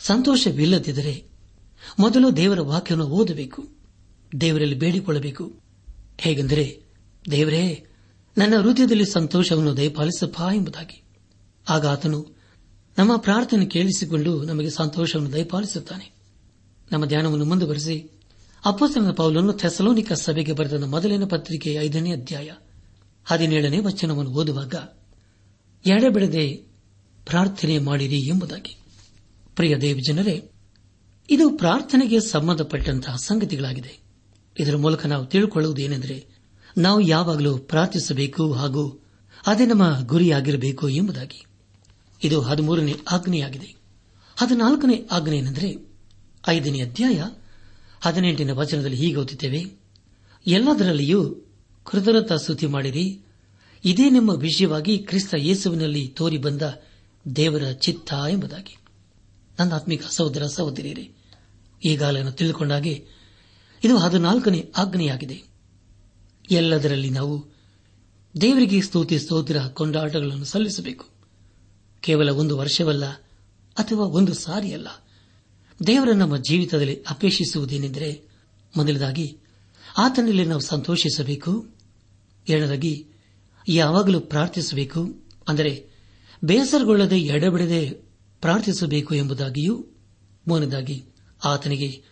[0.01, 1.25] ಸಂತೋಷವಿಲ್ಲದಿದ್ದರೆ,
[1.99, 3.69] ಮೊದಲು ದೇವರ ವಾಕ್ಯವನ್ನು ಓದಬೇಕು,
[4.41, 5.53] ದೇವರಲ್ಲಿ ಬೇಡಿಕೊಳ್ಳಬೇಕು.
[6.19, 6.81] ಹೇಗೆಂದರೆ,
[7.31, 7.87] ದೇವರೇ,
[8.39, 11.06] ನನ್ನ ಹೃದಯದಲ್ಲಿ ಸಂತೋಷವನ್ನು ದಯಪಾಲಿಸಪ್ಪ ಎಂಬುದಾಗಿ.
[11.69, 12.37] ಆಗ ಆತನು
[12.99, 16.17] ನಮ್ಮ ಪ್ರಾರ್ಥನೆ ಕೇಳಿಸಿಕೊಂಡು ನಮಗೆ ಸಂತೋಷವನ್ನು ದಯಪಾಲಿಸುತ್ತಾನೆ.
[16.93, 18.11] ನಮ್ಮ ಧ್ಯಾನವನ್ನು ಮುಂದುವರೆಸಿ
[18.65, 22.51] ಅಪ್ಪಸ್ತನ ಪೌಲನ್ನು ಥೆಸಲೋನಿಕ ಸಭೆಗೆ ಬರೆದ ಮೊದಲಿನ ಪತ್ರಿಕೆ ಐದನೇ ಅಧ್ಯಾಯ
[23.25, 24.75] ಹದಿನೇಳನೇ ವಚನವನ್ನು ಓದುವಾಗ
[25.87, 26.51] ಎಡೆಬಿಡದೆ
[27.27, 28.79] ಪ್ರಾರ್ಥನೆ ಮಾಡಿರಿ ಎಂಬುದಾಗಿ.
[29.57, 30.51] ಪ್ರಿಯ ದೇವಜನರೇ
[31.31, 33.99] ಇದು ಪ್ರಾರ್ಥನೆಗೆ ಸಂಬಂಧಪಟ್ಟಂತಹ ಸಂಗತಿಗಳಾಗಿದೆ.
[34.59, 36.27] ಇದರ ಮೂಲಕ ನಾವು ತಿಳುಕೊಳ್ಳುವುದೇನೆಂದರೆ,
[36.79, 39.05] ನಾವು ಯಾವಾಗಲೂ ಪ್ರಾರ್ಥಿಸಬೇಕು ಹಾಗೂ
[39.47, 41.45] ಅದೇ ನಮ್ಮ ಗುರಿಯಾಗಿರಬೇಕು ಎಂಬುದಾಗಿ.
[42.25, 43.77] ಇದು ಹದಿಮೂರನೇ ಆಜ್ಞೆಯಾಗಿದೆ
[44.37, 45.87] ಹದಿನಾಲ್ಕನೇ ಆಜ್ಞೆ
[46.49, 47.23] ಐದನೇ ಅಧ್ಯಾಯ
[48.01, 49.65] ಹದಿನೆಂಟನೇ ವಚನದಲ್ಲಿ ಹೀಗೆ ಓದುತ್ತೇವೆ,
[50.47, 51.35] ಎಲ್ಲದರಲ್ಲಿಯೂ
[51.85, 53.21] ಕೃತಜ್ಞತ ಸ್ತುತಿ ಮಾಡಿರಿ.
[53.85, 56.63] ಇದೇ ನಿಮ್ಮ ವಿಷಯವಾಗಿ ಕ್ರಿಸ್ತ ಯೇಸುವಿನಲ್ಲಿ ತೋರಿ ಬಂದ
[57.37, 58.77] ದೇವರ ಚಿತ್ತ ಎಂಬುದಾಗಿ.
[59.59, 61.13] ನನ್ನ ಆತ್ಮಿಕ ಸಹೋದರ, ಸಹೋದರಿಯರೇ,
[61.85, 63.07] ಈಗಾಗಲೇ ತಿಳಿದುಕೊಂಡಾಗೆ
[63.85, 65.43] ಇದು ಹದಿನಾಲ್ಕನೇ ಆಜ್ಞೆಯಾಗಿದೆ
[66.51, 67.47] ಎಲ್ಲದರಲ್ಲಿ ನಾವು
[68.41, 71.16] ದೇವರಿಗೆ ಸ್ತುತಿ, ಸ್ತೋತ್ರ, ಕೊಂಡಾಟಗಳನ್ನು ಸಲ್ಲಿಸಬೇಕು.
[72.07, 73.05] ಕೇವಲ ಒಂದು ವರ್ಷವಲ್ಲ
[73.79, 74.89] ಅಥವಾ ಒಂದು ಸಾರಿಯಲ್ಲ.
[75.87, 78.23] ದೇವರ ನಮ್ಮ ಜೀವಿತದಲ್ಲಿ ಅಪೇಕ್ಷಿಸುವುದೇನೆಂದರೆ
[78.77, 79.39] ಮೊದಲದಾಗಿ
[79.99, 81.67] ಆತನಲ್ಲಿ ನಾವು ಸಂತೋಷಿಸಬೇಕು.
[82.49, 83.07] ಎರಡರಾಗಿ
[83.69, 85.25] ಯಾವಾಗಲೂ ಪ್ರಾರ್ಥಿಸಬೇಕು.
[85.49, 85.87] ಅಂದರೆ,
[86.45, 87.91] ಬೇಸರಗೊಳ್ಳದೆ ಎಡಬಿಡದೆ
[88.41, 89.87] ಪ್ರಾರ್ಥಿಸಬೇಕು ಎಂಬುದಾಗಿಯೂ,
[90.49, 91.05] ಮೂರನೇದಾಗಿ,
[91.45, 92.03] ಆತನಿಗೆ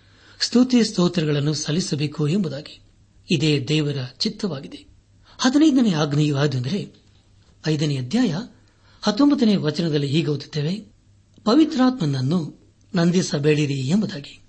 [0.40, 2.80] ಸ್ತುತಿ ಸ್ತೋತ್ರಗಳನ್ನು ಸಲ್ಲಿಸಬೇಕು ಎಂಬುದಾಗಿ.
[3.30, 4.86] ಇದೇ ದೇವರ ಚಿತ್ತವಾಗಿದೆ.
[5.38, 6.92] ಹದಿನೈದನೇ ಆಗ್ನೇಯವಾದಂದರೆ
[7.66, 8.34] ಐದನೇ ಅಧ್ಯಾಯ
[9.04, 10.74] ಹತ್ತೊಂಬತ್ತನೇ ವಚನದಲ್ಲಿ ಹೀಗೆ ಓದುತ್ತೇವೆ,
[11.44, 12.38] ಪವಿತ್ರಾತ್ಮನನ್ನು
[12.94, 14.40] ನಂದಿಸಬೇಡಿರಿ ಎಂಬುದಾಗಿ.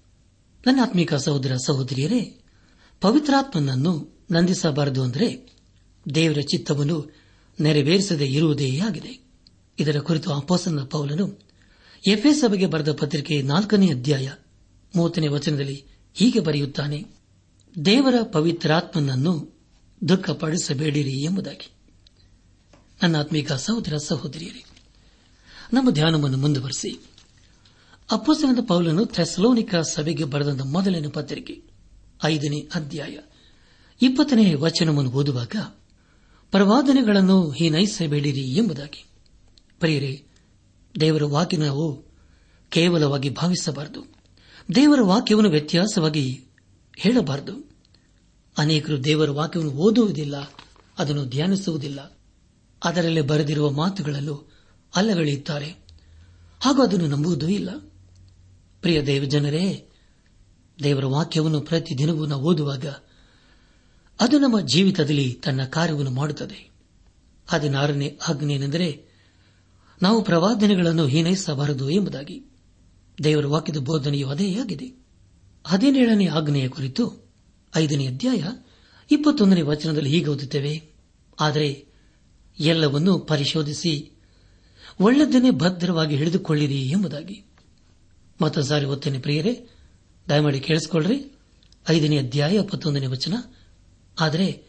[0.68, 2.40] ನನ್ನ ಆತ್ಮಿಕ ಸಹೋದರ ಸಹೋದರಿಯರೇ,
[3.02, 5.28] ಪವಿತ್ರಾತ್ಮನನ್ನು ನಂದಿಸಬಾರದು ಅಂದರೆ
[6.16, 7.12] ದೇವರ ಚಿತ್ತವನ್ನು
[7.62, 9.14] ನೆರವೇರಿಸದೇ ಇರುವುದೇ ಆಗಿದೆ.
[9.80, 11.28] ಇದರ ಕುರಿತು ಅಪೋಸನ ಪೌಲನು
[12.08, 14.30] ಎಫ್ಎ ಸಭೆಗೆ ಬರೆದ ಪತ್ರಿಕೆ ನಾಲ್ಕನೇ ಅಧ್ಯಾಯ
[14.96, 15.86] ಮೂವತ್ತನೇ ವಚನದಲ್ಲಿ
[16.16, 17.06] ಹೀಗೆ ಬರೆಯುತ್ತಾನೆ,
[17.86, 19.34] ದೇವರ ಪವಿತ್ರಾತ್ಮನನ್ನು
[20.08, 21.75] ದುಃಖಪಡಿಸಬೇಡಿರಿ ಎಂಬುದಾಗಿ.
[23.08, 24.64] ನನ್ನ ಸಹೋದರ ಸಹೋದರಿಯರೇ,
[25.74, 27.06] ನಮ್ಮ ಧ್ಯಾನವನ್ನು ಮುಂದುವರೆಸಿ.
[28.12, 31.62] ಅಪ್ಪಸನದ ಪೌಲನು ಥೆಸ್ಲೋನಿಕ ಸಭೆಗೆ ಬರೆದ ಮೊದಲನೇ ಪತ್ರಿಕೆ,
[32.24, 33.18] ಐದನೇ ಅಧ್ಯಾಯ,
[34.02, 35.56] ಇಪ್ಪತ್ತನೇ ವಚನವನ್ನು ಓದುವಾಗ,
[36.52, 39.06] ಪ್ರವಾದನೆಗಳನ್ನು ಹೀನೈಸಬೇಡಿರಿ ಎಂಬುದಾಗಿ.
[39.80, 40.24] ಪ್ರಿಯರೇ,
[41.00, 42.04] ದೇವರ ವಾಕ್ಯ ನಾವು
[42.70, 44.06] ಕೇವಲವಾಗಿ ಭಾವಿಸಬಾರದು.
[44.76, 46.46] ದೇವರ ವಾಕ್ಯವನ್ನು ವ್ಯತ್ಯಾಸವಾಗಿ
[46.98, 47.72] ಹೇಳಬಾರದು.
[48.58, 50.54] ಅನೇಕರು ದೇವರ ವಾಕ್ಯವನ್ನು ಓದುವುದಿಲ್ಲ,
[50.98, 52.15] ಅದನ್ನು ಧ್ಯಾನಿಸುವುದಿಲ್ಲ.
[52.84, 54.52] ಅದರಲ್ಲಿ ಬರೆದಿರುವ ಮಾತುಗಳಲ್ಲೂ
[54.96, 55.76] ಅಲ್ಲಗಳೆಯುತ್ತಾರೆ.
[56.62, 57.70] ಹಾಗೂ ಅದನ್ನು ನಂಬುವುದೂ ಇಲ್ಲ.
[58.82, 59.90] ಪ್ರಿಯ ದೇವಜನರೇ
[60.84, 62.86] ದೇವರ ವಾಕ್ಯವನ್ನು ಪ್ರತಿದಿನವೂ ನಾವು ಓದುವಾಗ
[64.20, 66.72] ಅದು ನಮ್ಮ ಜೀವಿತದಲ್ಲಿ ತನ್ನ ಕಾರ್ಯವನ್ನು ಮಾಡುತ್ತದೆ.
[67.48, 69.06] ಹದಿನಾರನೇ ಆಜ್ಞೆಯೇನೆಂದರೆ
[70.02, 72.44] ನಾವು ಪ್ರವಾದನೆಗಳನ್ನು ಹೀನೈಸಬಾರದು ಎಂಬುದಾಗಿ.
[73.24, 75.06] ದೇವರ ವಾಕ್ಯದ ಬೋಧನೆಯು ಅದೇ ಆಗಿದೆ.
[75.68, 77.34] ಹದಿನೇಳನೇ ಆಜ್ಞೆಯ ಕುರಿತು
[77.76, 78.44] ಐದನೇ ಅಧ್ಯಾಯ
[79.12, 80.94] ಇಪ್ಪತ್ತೊಂದನೇ ವಚನದಲ್ಲಿ ಹೀಗೆ ಓದುತ್ತೇವೆ.
[81.40, 81.95] ಆದರೆ
[82.60, 84.12] ಎಲ್ಲವನ್ನೂ ಪರಿಶೋಧಿಸಿ
[85.02, 87.44] ಒಳ್ಳೆದನ್ನೇ ಭದ್ರವಾಗಿ ಹಿಡಿದುಕೊಳ್ಳಿರಿ ಎಂಬುದಾಗಿ.
[88.42, 89.70] ಮತ್ತೊಂದು ಸಾರಿ ಒತ್ತೇನೆ ಪ್ರಿಯರೇ,
[90.30, 91.32] ದಯಮಾಡಿ ಕೇಳಿಸಿಕೊಳ್ಳ್ರಿ
[91.90, 93.34] ಐದನೇ ಅಧ್ಯಾಯ ಇಪ್ಪತ್ತೊಂದನೇ ವಚನ.
[94.20, 94.64] ಆದರೆ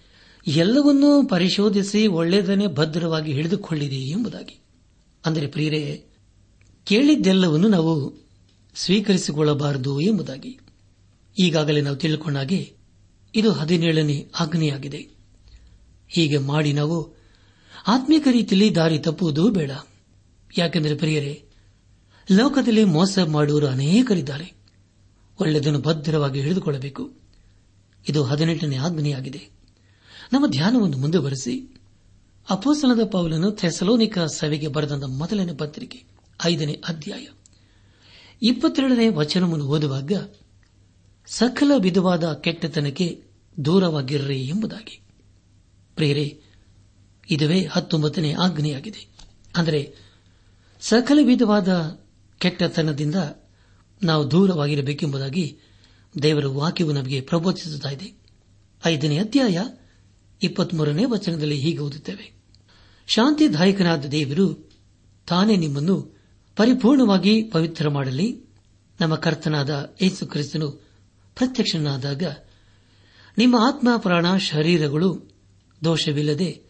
[0.46, 4.58] ಎಲ್ಲವನ್ನೂ ಪರಿಶೋಧಿಸಿ ಒಳ್ಳೆಯದನ್ನೇ ಭದ್ರವಾಗಿ ಹಿಡಿದುಕೊಳ್ಳಿರಿ ಎಂಬುದಾಗಿ.
[5.26, 6.04] ಅಂದರೆ ಪ್ರಿಯರೇ,
[6.84, 8.24] ಕೇಳಿದ್ದೆಲ್ಲವನ್ನು ನಾವು
[8.74, 10.58] ಸ್ವೀಕರಿಸಿಕೊಳ್ಳಬಾರದು ಎಂಬುದಾಗಿ.
[11.38, 12.76] ಈಗಾಗಲೇ ನಾವು ತಿಳಿದುಕೊಂಡಾಗೆ
[13.34, 15.08] ಇದು ಹದಿನೇಳನೇ ಆಗ್ನೆಯಾಗಿದೆ
[16.08, 17.15] ಹೀಗೆ ಮಾಡಿ ನಾವು
[17.86, 19.70] ಆತ್ಮೀಕ ರೀತಿಯಲ್ಲಿ ದಾರಿ ತಪ್ಪುವುದು ಬೇಡ.
[20.58, 21.44] ಯಾಕೆಂದರೆ ಪ್ರಿಯರೇ,
[22.32, 24.52] ಲೋಕದಲ್ಲಿ ಮೋಸ ಮಾಡುವವರು ಅನೇಕರಿದ್ದಾರೆ.
[25.40, 27.12] ಒಳ್ಳೆಯದನ್ನು ಭದ್ರವಾಗಿ ಹಿಡಿದುಕೊಳ್ಳಬೇಕು.
[28.08, 29.48] ಇದು ಹದಿನೆಂಟನೇ ಆಜ್ಞೆಯಾಗಿದೆ.
[30.32, 31.80] ನಮ್ಮ ಧ್ಯಾನವನ್ನು ಮುಂದುವರೆಸಿ.
[32.50, 36.02] ಅಪೋಸನದ ಪೌಲನ್ನು ಥೆಸಲೋನಿಕ ಸಭೆಗೆ ಬರೆದ ಮೊದಲನೇ ಪತ್ರಿಕೆ,
[36.44, 37.26] ಐದನೇ ಅಧ್ಯಾಯ.
[38.42, 40.12] ಇಪ್ಪತ್ತೆರಡನೇ ವಚನವನ್ನು ಓದುವಾಗ,
[41.26, 43.24] ಸಕಲ ವಿಧವಾದ ಕೆಟ್ಟತನಕ್ಕೆ
[43.64, 45.00] ದೂರವಾಗಿರ್ರಿ ಎಂಬುದಾಗಿ.
[45.94, 46.45] ಪ್ರೇರೆ
[47.30, 49.08] ಇದುವೇ ಹತ್ತೊಂಬತ್ತನೇ ಆಜ್ಞೆಯಾಗಿದೆ.
[49.56, 49.94] ಅಂದರೆ
[50.80, 51.98] ಸಕಲ ವಿಧವಾದ
[52.38, 53.14] ಕೆಟ್ಟತನದಿಂದ
[54.02, 55.58] ನಾವು ದೂರವಾಗಿರಬೇಕೆಂಬುದಾಗಿ
[56.22, 58.20] ದೇವರ ವಾಕ್ಯವು ನಮಗೆ ಪ್ರಬೋಧಿಸುತ್ತಿದೆ
[58.86, 59.58] ಐದನೇ ಅಧ್ಯಾಯ
[60.42, 62.32] ಇಪ್ಪತ್ಮೂರನೇ ವಚನದಲ್ಲಿ ಹೀಗೆ ಓದುತ್ತೇವೆ.
[63.06, 64.70] ಶಾಂತಿದಾಯಕನಾದ ದೇವರು
[65.26, 66.16] ತಾನೇ ನಿಮ್ಮನ್ನು
[66.56, 68.46] ಪರಿಪೂರ್ಣವಾಗಿ ಪವಿತ್ರ ಮಾಡಲಿ.
[69.00, 70.70] ನಮ್ಮ ಕರ್ತನಾದ ಯೇಸು ಕ್ರಿಸ್ತನು
[71.36, 72.22] ಪ್ರತ್ಯಕ್ಷನಾದಾಗ
[73.38, 75.30] ನಿಮ್ಮ ಆತ್ಮ ಪ್ರಾಣ ಶರೀರಗಳು
[75.84, 76.65] ದೋಷವಿಲ್ಲದೆ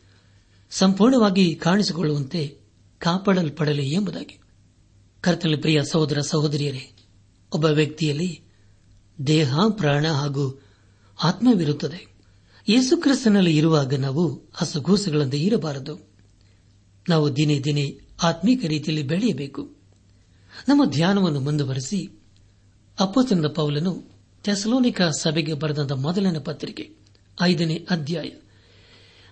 [0.71, 2.59] ಸಂಪೂರ್ಣವಾಗಿ ಕಾಣಿಸಿಕೊಳ್ಳುವಂತೆ
[2.99, 4.41] ಕಾಪಾಡಲ್ಪಡಲಿ ಎಂಬುದಾಗಿ.
[5.21, 6.97] ಕರ್ತನ ಪ್ರಿಯ ಸಹೋದರ ಸಹೋದರಿಯರೇ,
[7.53, 8.43] ಒಬ್ಬ ವ್ಯಕ್ತಿಯಲ್ಲಿ
[9.27, 10.63] ದೇಹ, ಪ್ರಾಣ ಹಾಗೂ
[11.23, 12.17] ಆತ್ಮವಿರುತ್ತದೆ.
[12.69, 16.09] ಯೇಸುಕ್ರಿಸ್ತನಲ್ಲಿ ಇರುವಾಗ ನಾವು ಹಸುಗೂಸುಗಳಂತೆ ಇರಬಾರದು.
[17.09, 19.77] ನಾವು ದಿನೇ ದಿನೇ ಆತ್ಮೀಕ ರೀತಿಯಲ್ಲಿ ಬೆಳೆಯಬೇಕು.
[20.69, 22.23] ನಮ್ಮ ಧ್ಯಾನವನ್ನು ಮುಂದುವರೆಸಿ
[23.01, 24.05] ಅಪ್ಪಚಂದ ಪೌಲನು
[24.45, 26.91] ಥೆಸಲೋನಿಕ ಸಭೆಗೆ ಬರೆದ ಮೊದಲನೇ ಪತ್ರಿಕೆ,
[27.43, 28.31] ಐದನೇ ಅಧ್ಯಾಯ.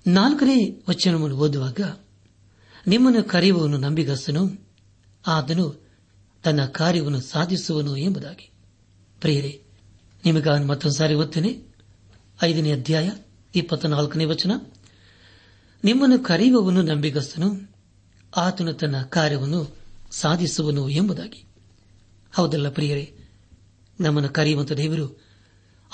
[0.07, 1.81] ನಾಲ್ಕನೇ ವಚನವನ್ನು ಓದುವಾಗ,
[2.87, 4.69] ನಿಮ್ಮನ್ನು ಕರೆಯುವವನು ನಂಬಿಗಸ್ತನು,
[5.27, 5.89] ಆತನು
[6.45, 8.51] ತನ್ನ ಕಾರ್ಯವನ್ನು ಸಾಧಿಸುವನು ಎಂಬುದಾಗಿ.
[9.21, 9.63] ಪ್ರಿಯರೇ
[10.25, 11.63] ನಿಮಗ ಮತ್ತೊಂದು ಸಾರಿ ಓದ್ತೇನೆ.
[12.43, 13.11] ಐದನೇ ಅಧ್ಯಾಯ,
[13.55, 14.53] ಇಪ್ಪತ್ನಾಲ್ಕನೇ ವಚನ.
[15.85, 17.75] ನಿಮ್ಮನ್ನು ಕರೆಯುವವನು ನಂಬಿಗಸ್ತನು,
[18.37, 19.77] ಆತನು ತನ್ನ ಕಾರ್ಯವನ್ನು
[20.11, 21.45] ಸಾಧಿಸುವನು ಎಂಬುದಾಗಿ.
[22.35, 23.17] ಹೌದಲ್ಲ ಪ್ರಿಯರೇ,
[24.01, 25.21] ನಮ್ಮನ್ನು ಕರೆಯುವಂತ ದೇವರು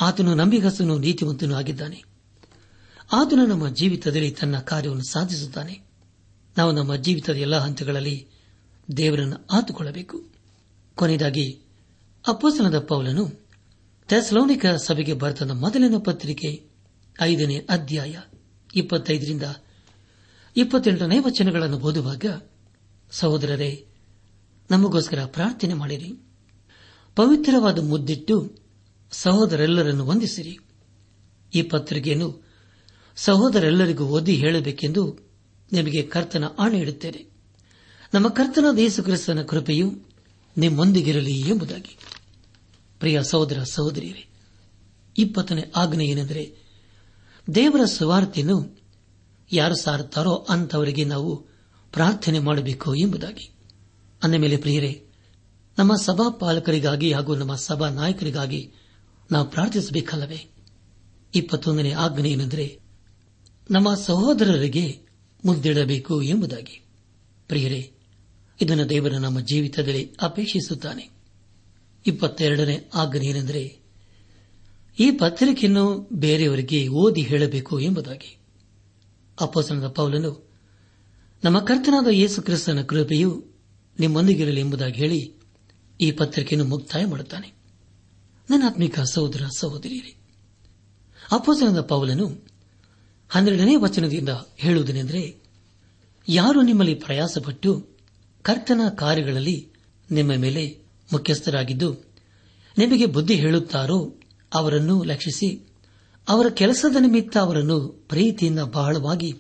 [0.01, 2.10] ಆತನು ನಂಬಿಗಸ್ತನು, ನೀತಿವಂತನೂ ಆಗಿದ್ದಾನೆ.
[3.13, 5.81] ಆತನು ನಮ್ಮ ಜೀವಿತದಲ್ಲಿ ತನ್ನ ಕಾರ್ಯವನ್ನು ಸಾಧಿಸುತ್ತಾನೆ.
[6.57, 8.29] ನಾವು ನಮ್ಮ ಜೀವಿತದ ಎಲ್ಲಾ ಹಂತಗಳಲ್ಲಿ
[8.97, 10.29] ದೇವರನ್ನು ಆತುಕೊಳ್ಳಬೇಕು.
[10.95, 11.61] ಕೊನೆಯದಾಗಿ
[12.29, 13.41] ಅಪ್ಪಸನದ ಪೌಲನು
[14.09, 16.71] ಟೆಸ್ಲೌನಿಕ ಸಭೆಗೆ ಬರೆದ ಮೊದಲಿನ ಪತ್ರಿಕೆ
[17.21, 18.17] ಐದನೇ ಅಧ್ಯಾಯ
[18.75, 19.43] ಇಪ್ಪತ್ತೈದರಿಂದ
[20.57, 22.25] ಇಪ್ಪತ್ತೆಂಟನೇ ವಚನಗಳನ್ನು ಓದುವಾಗ,
[23.11, 23.87] ಸಹೋದರರೇ,
[24.71, 26.15] ನಮಗೋಸ್ಕರ ಪ್ರಾರ್ಥನೆ ಮಾಡಿರಿ.
[27.17, 28.57] ಪವಿತ್ರವಾದ ಮುದ್ದಿಟ್ಟು
[29.11, 30.59] ಸಹೋದರೆಲ್ಲರನ್ನು ವಂದಿಸಿರಿ.
[31.55, 32.50] ಈ ಪತ್ರಿಕೆಯನ್ನು
[33.21, 35.19] ಸಹೋದರೆಲ್ಲರಿಗೂ ಓದಿ ಹೇಳಬೇಕೆಂದು
[35.73, 37.31] ನಿಮಗೆ ಕರ್ತನ ಆಣೆ ಇಡುತ್ತೇನೆ
[38.15, 40.11] ನಮ್ಮ ಕರ್ತನ ಯೇಸು ಕ್ರಿಸ್ತನ ಕೃಪೆಯು
[40.59, 41.99] ನಿಮ್ಮೊಂದಿಗಿರಲಿ ಎಂಬುದಾಗಿ.
[42.99, 44.27] ಪ್ರಿಯ ಸಹೋದರ ಸಹೋದರಿಯರೇ,
[45.19, 46.57] ಇಪ್ಪತ್ತನೇ ಆಜ್ಞೆ ಏನೆಂದರೆ,
[47.55, 48.79] ದೇವರ ಸುವಾರ್ತೆಯನ್ನು
[49.53, 51.37] ಯಾರು ಸಾರುತ್ತಾರೋ ಅಂತವರಿಗೆ ನಾವು
[51.93, 53.53] ಪ್ರಾರ್ಥನೆ ಮಾಡಬೇಕು ಎಂಬುದಾಗಿ.
[54.23, 55.07] ಅಂದ ಮೇಲೆ ಪ್ರಿಯರೇ,
[55.79, 58.73] ನಮ್ಮ ಸಭಾ ಪಾಲಕರಿಗಾಗಿ ಹಾಗೂ ನಮ್ಮ ಸಭಾ ನಾಯಕರಿಗಾಗಿ
[59.31, 60.51] ನಾವು ಪ್ರಾರ್ಥಿಸಬೇಕಲ್ಲವೇ?
[61.35, 62.80] ಇಪ್ಪತ್ತೊಂದನೇ ಆಜ್ಞೆ ಏನೆಂದರೆ
[63.71, 65.01] ನಮ್ಮ ಸಹೋದರರಿಗೆ
[65.45, 66.85] ಮುದ್ದಿಡಬೇಕು ಎಂಬುದಾಗಿ.
[67.49, 67.93] ಪ್ರಿಯರೇ,
[68.61, 71.11] ಇದನ್ನು ದೇವರ ನಮ್ಮ ಜೀವಿತದಲ್ಲಿ ಅಪೇಕ್ಷಿಸುತ್ತಾನೆ.
[72.07, 73.79] ಇಪ್ಪತ್ತೆರಡನೇ ಆಜ್ಞೆ ಏನೆಂದರೆ,
[74.99, 78.37] ಈ ಪತ್ರಿಕೆಯನ್ನು ಬೇರೆಯವರಿಗೆ ಓದಿ ಹೇಳಬೇಕು ಎಂಬುದಾಗಿ.
[79.41, 80.51] ಅಪ್ಪಸನದ ಪೌಲನು,
[81.45, 83.47] ನಮ್ಮ ಕರ್ತನಾದ ಯೇಸು ಕ್ರಿಸ್ತನ ಕೃಪೆಯು
[84.01, 85.35] ನಿಮ್ಮೊಂದಿಗಿರಲಿ ಎಂಬುದಾಗಿ ಹೇಳಿ
[86.01, 87.53] ಈ ಪತ್ರಿಕೆಯನ್ನು ಮುಕ್ತಾಯ ಮಾಡುತ್ತಾನೆ.
[88.51, 90.15] ನನ್ನ ಆತ್ಮಿಕ ಸಹೋದರ ಸಹೋದರಿಯರೇ
[91.33, 92.50] ಅಪ್ಪಸನದ ಪೌಲನು
[93.31, 95.37] ಹನ್ನೆರಡನೇ ವಚನದಿಂದ ಹೇಳುವುದೇನೆಂದರೆ,
[96.29, 97.89] ಯಾರು ನಿಮ್ಮಲ್ಲಿ ಪ್ರಯಾಸಪಟ್ಟು
[98.43, 99.69] ಕರ್ತನ ಕಾರ್ಯಗಳಲ್ಲಿ
[100.11, 100.79] ನಿಮ್ಮ ಮೇಲೆ
[101.13, 101.95] ಮುಖ್ಯಸ್ಥರಾಗಿದ್ದು,
[102.79, 104.15] ನಿಮಗೆ ಬುದ್ಧಿ ಹೇಳುತ್ತಾರೋ
[104.55, 105.69] ಅವರನ್ನು ಲಕ್ಷಿಸಿ,
[106.29, 109.35] ಅವರ ಕೆಲಸದ ನಿಮಿತ್ತ ಅವರನ್ನು ಪ್ರೀತಿಯಿಂದ ಬಹಳವಾಗಿ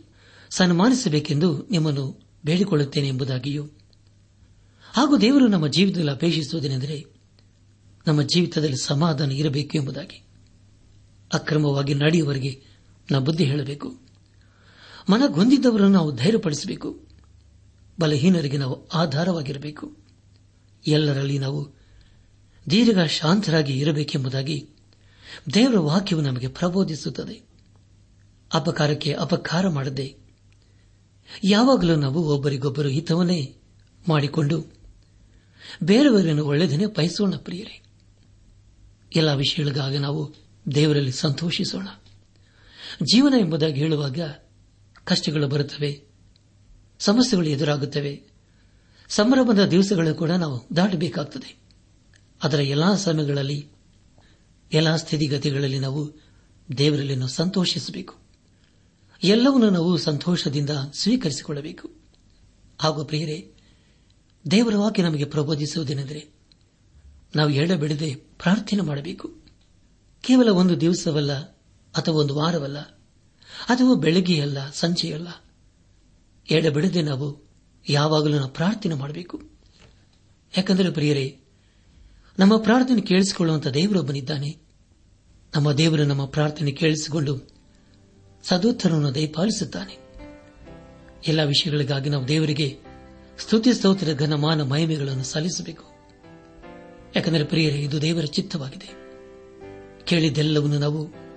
[0.50, 3.64] ಸನ್ಮಾನಿಸಬೇಕೆಂದು ನಿಮ್ಮನ್ನು ಬೇಡಿಕೊಳ್ಳುತ್ತೇನೆ ಎಂಬುದಾಗಿಯೂ.
[4.92, 7.04] ಹಾಗೂ ದೇವರು ನಮ್ಮ ಜೀವಿತದಲ್ಲಿ ಅಪೇಕ್ಷಿಸುವುದೇನೆಂದರೆ,
[8.06, 10.22] ನಮ್ಮ ಜೀವಿತದಲ್ಲಿ ಸಮಾಧಾನ ಇರಬೇಕು ಎಂಬುದಾಗಿ.
[11.34, 12.69] ಅಕ್ರಮವಾಗಿ ನಡೆಯುವವರಿಗೆ
[13.10, 13.98] ನಾವು ಬುದ್ಧಿ ಹೇಳಬೇಕು.
[15.10, 17.06] ಮನಗೊಂದಿದ್ದವರನ್ನು ನಾವು ಧೈರ್ಯಪಡಿಸಬೇಕು.
[18.00, 19.96] ಬಲಹೀನರಿಗೆ ನಾವು ಆಧಾರವಾಗಿರಬೇಕು.
[20.86, 21.80] ಎಲ್ಲರಲ್ಲಿ ನಾವು
[22.70, 24.68] ದೀರ್ಘ ಶಾಂತರಾಗಿ ಇರಬೇಕೆಂಬುದಾಗಿ
[25.54, 27.42] ದೇವರ ವಾಕ್ಯವು ನಮಗೆ ಪ್ರಬೋಧಿಸುತ್ತದೆ.
[28.54, 30.16] ಅಪಕಾರಕ್ಕೆ ಅಪಕಾರ ಮಾಡದೆ
[31.44, 33.56] ಯಾವಾಗಲೂ ನಾವು ಒಬ್ಬರಿಗೊಬ್ಬರು ಹಿತವನ್ನೇ
[34.08, 34.72] ಮಾಡಿಕೊಂಡು
[35.82, 37.82] ಬೇರೆಯವರನ್ನು ಒಳ್ಳೆಯದನ್ನೇ ಬಯಸೋಣ ಪ್ರಿಯರೇ.
[39.16, 40.34] ಎಲ್ಲ ವಿಷಯಗಳಿಗಾಗಿ ನಾವು
[40.74, 41.88] ದೇವರಲ್ಲಿ ಸಂತೋಷಿಸೋಣ.
[43.04, 44.18] ಜೀವನ ಎಂಬುದಾಗಿ ಹೇಳುವಾಗ
[45.04, 46.04] ಕಷ್ಟಗಳು ಬರುತ್ತವೆ,
[46.98, 48.22] ಸಮಸ್ಯೆಗಳು ಎದುರಾಗುತ್ತವೆ.
[49.08, 51.60] ಸಂಭ್ರಮದ ದಿವಸಗಳು ಕೂಡ ನಾವು ದಾಟಬೇಕಾಗುತ್ತದೆ
[52.42, 53.68] ಅದರ ಎಲ್ಲಾ ಸಮಯಗಳಲ್ಲಿ,
[54.72, 56.12] ಎಲ್ಲಾ ಸ್ಥಿತಿಗತಿಗಳಲ್ಲಿ ನಾವು
[56.78, 58.14] ದೇವರಲ್ಲಿ ಸಂತೋಷಿಸಬೇಕು.
[59.24, 61.90] ಎಲ್ಲವನ್ನೂ ನಾವು ಸಂತೋಷದಿಂದ ಸ್ವೀಕರಿಸಿಕೊಳ್ಳಬೇಕು.
[62.78, 63.52] ಹಾಗೂ ಪ್ರಿಯರೇ,
[64.50, 66.28] ದೇವರ ವಾಕ್ಯ ನಮಗೆ ಪ್ರಬೋಧಿಸುವುದೇನೆಂದರೆ,
[67.36, 69.34] ನಾವು ಎಡಬಿಡದೆ ಪ್ರಾರ್ಥನೆ ಮಾಡಬೇಕು.
[70.20, 71.59] ಕೇವಲ ಒಂದು ದಿವಸವಲ್ಲ
[71.96, 72.78] ಅಥವಾ ಒಂದು ವಾರವಲ್ಲ.
[73.66, 75.28] ಅಥವಾ ಬೆಳಗ್ಗೆಯಲ್ಲ, ಸಂಜೆಯಲ್ಲ.
[76.50, 77.50] ಎಡಬಿಡದೆ ನಾವು
[77.88, 79.42] ಯಾವಾಗಲೂ ನಾವು ಪ್ರಾರ್ಥನೆ ಮಾಡಬೇಕು.
[80.56, 81.38] ಯಾಕಂದರೆ ಪ್ರಿಯರೇ,
[82.38, 84.56] ನಮ್ಮ ಪ್ರಾರ್ಥನೆ ಕೇಳಿಸಿಕೊಳ್ಳುವಂತ ದೇವರೊಬ್ಬನಿದ್ದಾನೆ.
[85.54, 87.48] ನಮ್ಮ ದೇವರು ನಮ್ಮ ಪ್ರಾರ್ಥನೆ ಕೇಳಿಸಿಕೊಂಡು
[88.42, 89.98] ಸದೋತ್ತರವನ್ನು ದಯಪಾಲಿಸುತ್ತಾನೆ.
[91.26, 92.78] ಎಲ್ಲ ವಿಷಯಗಳಿಗಾಗಿ ನಾವು ದೇವರಿಗೆ
[93.38, 95.84] ಸ್ತುತಿ ಸ್ತೋತ್ರ ಘನಮಾನ ಮಹಿಮೆಗಳನ್ನು ಸಲ್ಲಿಸಬೇಕು.
[97.16, 98.88] ಯಾಕಂದರೆ ಪ್ರಿಯರೇ, ಇದು ದೇವರ ಚಿತ್ತವಾಗಿದೆ.
[100.04, 101.29] ಕೇಳಿದ್ದೆಲ್ಲವನ್ನು ನಾವು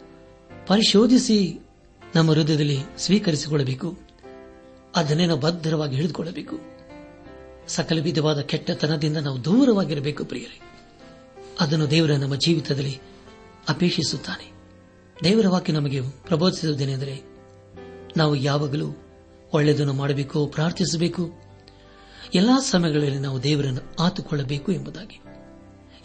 [0.67, 1.59] ಪರಿಶೋಧಿಸಿ
[2.15, 3.99] ನಮ್ಮ ಹೃದಯದಲ್ಲಿ ಸ್ವೀಕರಿಸಿಕೊಳ್ಳಬೇಕು.
[4.95, 6.59] ಅದನ್ನೇ ನಾವು ಭದ್ರವಾಗಿ ಹಿಡಿದುಕೊಳ್ಳಬೇಕು
[7.67, 10.59] ಸಕಲ ವಿಧವಾದ ಕೆಟ್ಟತನದಿಂದ ನಾವು ದೂರವಾಗಿರಬೇಕು ಪ್ರಿಯರೇ.
[11.59, 12.99] ಅದನ್ನು ದೇವರ ನಮ್ಮ ಜೀವಿತದಲ್ಲಿ
[13.69, 14.51] ಅಪೇಕ್ಷಿಸುತ್ತಾನೆ.
[15.23, 17.21] ದೇವರ ವಾಕ್ಯ ನಮಗೆ ಪ್ರಬೋಧಿಸುವುದೇನೆಂದರೆ
[18.17, 18.87] ನಾವು ಯಾವಾಗಲೂ
[19.53, 21.31] ಒಳ್ಳೆಯದನ್ನು ಮಾಡಬೇಕು, ಪ್ರಾರ್ಥಿಸಬೇಕು.
[22.33, 25.21] ಎಲ್ಲಾ ಸಮಯಗಳಲ್ಲಿ ನಾವು ದೇವರನ್ನು ಆತುಕೊಳ್ಳಬೇಕು ಎಂಬುದಾಗಿ.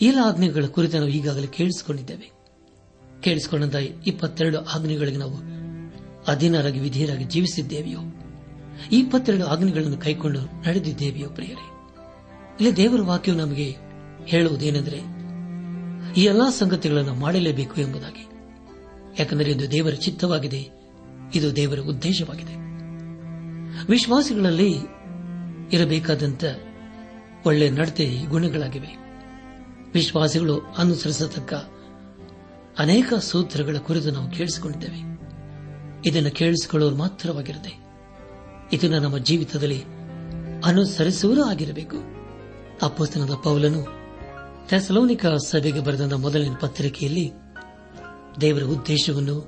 [0.02, 2.37] ಎಲ್ಲ ಆಜ್ಞೆಗಳ ಕುರಿತು ನಾವು ಈಗಾಗಲೇ ಕೇಳಿಸಿಕೊಂಡಿದ್ದೇವೆ.
[3.20, 3.74] ಕೇಳಿಸಿಕೊಂಡಂತ
[4.06, 5.58] ಇಪ್ಪತ್ತೆರಡು ಆಗ್ನಿಗಳಿಗೆ ನಾವು
[6.28, 7.98] ಅಧೀನರಾಗಿ, ವಿಧಿಯರಾಗಿ ಜೀವಿಸಿದ್ದೇವೆಯೋ?
[8.92, 11.70] ಇಪ್ಪತ್ತೆರಡು ಆಜ್ಞೆಗಳನ್ನು ಕೈಕೊಂಡು ನಡೆದಿದ್ದೇವೆಯೋ ಪ್ರಿಯರೇ?
[12.60, 13.76] ಇಲ್ಲಿ ದೇವರ ವಾಕ್ಯವು ನಮಗೆ
[14.26, 15.00] ಹೇಳುವುದೇನೆಂದರೆ,
[16.20, 18.28] ಈ ಎಲ್ಲಾ ಸಂಗತಿಗಳನ್ನು ಮಾಡಲೇಬೇಕು ಎಂಬುದಾಗಿ.
[19.18, 20.68] ಯಾಕೆಂದರೆ ಇದು ದೇವರ ಚಿತ್ತವಾಗಿದೆ,
[21.34, 22.54] ಇದು ದೇವರ ಉದ್ದೇಶವಾಗಿದೆ.
[23.86, 24.76] ವಿಶ್ವಾಸಿಗಳಲ್ಲಿ
[25.72, 26.44] ಇರಬೇಕಾದಂತ
[27.46, 28.98] ಒಳ್ಳೆ ನಡತೆ ಗುಣಗಳಾಗಿವೆ.
[29.94, 31.54] ವಿಶ್ವಾಸಿಗಳು ಅನುಸರಿಸತಕ್ಕ
[32.78, 35.18] ಅನೇಕ ಸೂತ್ರಗಳ ಕುರಿತು ನಾವು ಕೇಳಿಸಿಕೊಂಡಿದ್ದೇವೆ
[36.04, 37.72] ಇದನ್ನು ಕೇಳಿಸಿಕೊಳ್ಳುವ ಮಾತ್ರವಾಗಿರದೆ,
[38.72, 39.84] ಇದನ್ನು ನಮ್ಮ ಜೀವಿತದಲ್ಲಿ
[40.64, 41.96] ಅನುಸರಿಸುವರೂ ಆಗಿರಬೇಕು.
[42.82, 43.86] ಅಪ್ಪಸ್ತನದ ಪೌಲನು
[44.68, 47.32] ಥೆಸಲೋನಿಕ ಸಭೆಗೆ ಬರೆದ ಮೊದಲಿನ ಪತ್ರಿಕೆಯಲ್ಲಿ
[48.40, 49.38] ದೇವರ ಉದ್ದೇಶವನ್ನು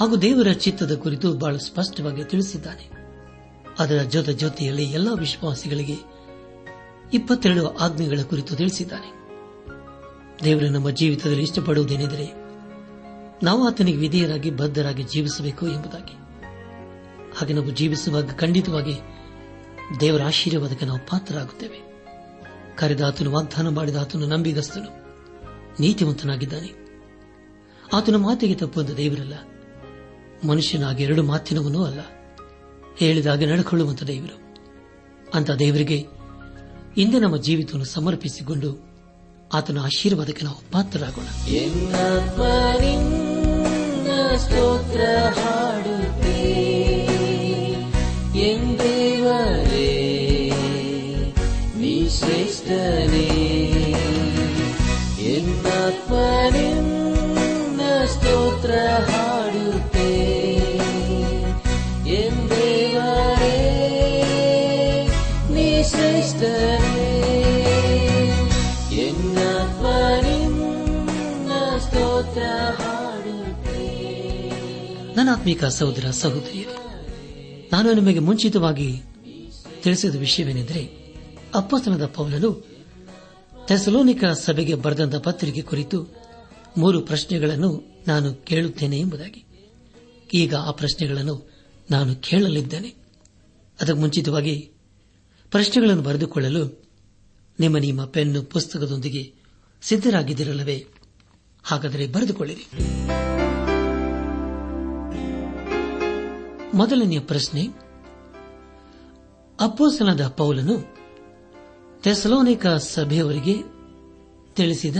[0.00, 2.90] ಹಾಗೂ ದೇವರ ಚಿತ್ತದ ಕುರಿತು ಬಹಳ ಸ್ಪಷ್ಟವಾಗಿ ತಿಳಿಸಿದ್ದಾನೆ.
[3.78, 5.96] ಅದರ ಜೊತೆ ಜೊತೆಯಲ್ಲಿ ಎಲ್ಲಾ ವಿಶ್ವಾಸಿಗಳಿಗೆ
[7.12, 9.20] ಇಪ್ಪತ್ತೆರಡು ಆಜ್ಞೆಗಳ ಕುರಿತು ತಿಳಿಸಿದ್ದಾನೆ.
[10.44, 12.39] ದೇವರು ನಮ್ಮ ಜೀವಿತದಲ್ಲಿ ಇಷ್ಟಪಡುವುದೇನೆಂದರೆ
[13.42, 16.14] ನಾವು ಆತನಿಗೆ ವಿಧೇಯರಾಗಿ, ಬದ್ಧರಾಗಿ ಜೀವಿಸಬೇಕು ಎಂಬುದಾಗಿ.
[17.38, 18.94] ಹಾಗೆ ನಾವು ಜೀವಿಸುವಾಗ ಖಂಡಿತವಾಗಿ
[20.00, 21.78] ದೇವರ ಆಶೀರ್ವಾದಕ್ಕೆ ನಾವು ಪಾತ್ರರಾಗುತ್ತೇವೆ.
[22.76, 24.90] ಕರೆದ ಆತನು ವಾಗ್ದಾನ ಮಾಡಿದ ಆತನು ನಂಬಿಗಸ್ತನು,
[25.80, 26.70] ನೀತಿವಂತನಾಗಿದ್ದಾನೆ.
[27.92, 29.34] ಆತನ ಮಾತಿಗೆ ತಪ್ಪುವಂತ ದೇವರಲ್ಲ,
[30.48, 32.00] ಮನುಷ್ಯನಾಗಿ ಎರಡು ಮಾತಿನವನೂ ಅಲ್ಲ,
[32.98, 34.36] ಹೇಳಿದಾಗ ನಡ್ಕೊಳ್ಳುವಂತ ದೇವರು.
[35.34, 36.06] ಅಂತ ದೇವರಿಗೆ
[36.96, 38.70] ಇಂದು ನಮ್ಮ ಜೀವಿತವನ್ನು ಸಮರ್ಪಿಸಿಕೊಂಡು
[39.52, 41.26] ಆತನ ಆಶೀರ್ವಾದಕ್ಕೆ ನಾವು ಪಾತ್ರರಾಗೋಣ.
[44.39, 45.01] ಸ್ತೋತ್ರ
[45.39, 46.41] ಹಾಡುತ್ತೇ
[48.49, 49.91] ಎಂದೇವರೇ
[51.75, 53.29] ನೀ ಶ್ರೇಷ್ಠನೇ
[55.35, 56.88] ಎನ್ನಾತ್ಮನಿನ್ನ
[75.40, 76.74] ನನ್ನಾತ್ಮೀಕ ಸಹೋದರ ಸಹೋದರಿಯರು,
[77.72, 78.88] ನಾನು ನಿಮಗೆ ಮುಂಚಿತವಾಗಿ
[79.82, 80.82] ತಿಳಿಸಿದ ವಿಷಯವೇನೆಂದರೆ
[81.54, 82.50] ಅಪ್ಪಸ್ತನದ ಪೌಲನು
[83.68, 85.98] ಥೆಸಲೋನಿಕ ಸಭೆಗೆ ಬರೆದಂತ ಪತ್ರಿಕೆ ಕುರಿತು
[86.76, 87.70] ಮೂರು ಪ್ರಶ್ನೆಗಳನ್ನು
[88.08, 89.44] ನಾನು ಕೇಳುತ್ತೇನೆ ಎಂಬುದಾಗಿ.
[90.34, 91.50] ಈಗ ಆ ಪ್ರಶ್ನೆಗಳನ್ನು
[91.90, 92.90] ನಾನು ಕೇಳಲಿದ್ದೇನೆ.
[93.80, 94.56] ಅದಕ್ಕೆ ಮುಂಚಿತವಾಗಿ
[95.50, 96.84] ಪ್ರಶ್ನೆಗಳನ್ನು ಬರೆದುಕೊಳ್ಳಲು
[97.60, 99.32] ನಿಮ್ಮ ನಿಮ್ಮ ಪೆನ್ನು, ಪುಸ್ತಕದೊಂದಿಗೆ
[99.82, 100.86] ಸಿದ್ದರಾಗಿದ್ದಿರಲ್ಲವೇ
[101.64, 102.66] ಹಾಗಾದರೆ ಬರೆದುಕೊಳ್ಳಿರಿ.
[106.74, 107.68] ಮೊದಲನೆಯ ಪ್ರಶ್ನೆ
[109.60, 110.94] ಅಪ್ಪೋಸನದ ಪೌಲನು
[112.02, 113.54] ತೆಸಲೋನಿಕ ಸಭೆಯವರಿಗೆ
[114.54, 114.96] ತಿಳಿಸಿದ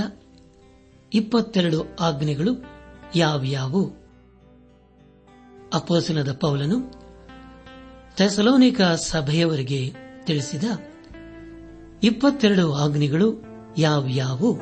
[1.14, 2.64] ಇಪ್ಪತ್ತೆರಡು ಆಜ್ಞೆಗಳು
[3.14, 3.90] ಯಾವ್ಯಾವು?
[5.74, 6.92] ಅಪ್ಪೋಸನದ ಪೌಲನು
[8.16, 9.92] ತೆಸಲೋನಿಕ ಸಭೆಯವರಿಗೆ
[10.24, 10.64] ತಿಳಿಸಿದ
[12.02, 13.44] ಇಪ್ಪತ್ತೆರಡು ಆಜ್ಞೆಗಳು
[13.78, 14.56] ಯಾವ್ಯಾವು?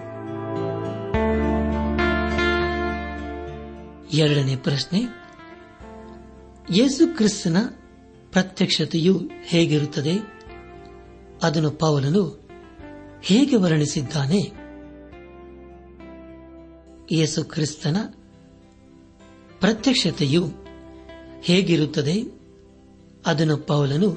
[4.11, 5.28] ಎರಡನೇ ಪ್ರಶ್ನೆ
[6.75, 7.57] ಯೇಸು ಕ್ರಿಸ್ತನ
[8.31, 10.19] ಪ್ರತ್ಯಕ್ಷತೆಯು ಹೇಗಿರುತ್ತದೆ?
[11.43, 12.49] ಅದನ್ನು ಪೌಲನು
[13.23, 14.53] ಹೇಗೆ ವರ್ಣಿಸಿದ್ದಾನೆ?
[17.13, 17.97] ಯೇಸು ಕ್ರಿಸ್ತನ
[19.61, 20.53] ಪ್ರತ್ಯಕ್ಷತೆಯು
[21.41, 22.23] ಹೇಗಿರುತ್ತದೆ?
[23.27, 24.17] ಅದನ್ನು ಪೌಲನು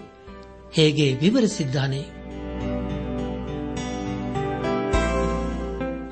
[0.73, 2.01] ಹೇಗೆ ವಿವರಿಸಿದ್ದಾನೆ?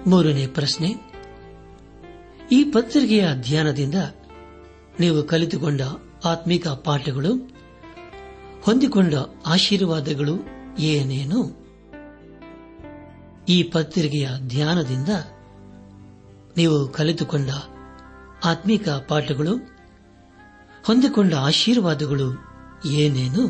[0.10, 0.95] ಮೂರನೇ ಪ್ರಶ್ನೆ.
[2.52, 3.95] ಈ ಪತ್ರಿಕೆಯ ಅಧ್ಯಯನದಿಂದ
[4.99, 5.82] ನೀವು ಕಲಿತುಕೊಂಡ
[6.25, 7.34] ಆತ್ಮಿಕ ಪಾಠಗಳು,
[8.63, 9.13] ಹೊಂದಿಕೊಂಡ
[9.47, 10.34] ಆಶೀರ್ವಾದಗಳು
[10.79, 11.60] ಏನೇನು?
[13.49, 15.10] ಈ ಪತ್ರಿಕೆಯ ಧ್ಯಾನದಿಂದ
[16.58, 17.49] ನೀವು ಕಲಿತುಕೊಂಡ
[18.45, 19.58] ಆತ್ಮಿಕ ಪಾಠಗಳು,
[20.86, 22.38] ಹೊಂದಿಕೊಂಡ ಆಶೀರ್ವಾದಗಳು
[22.88, 23.47] ಏನೇನು?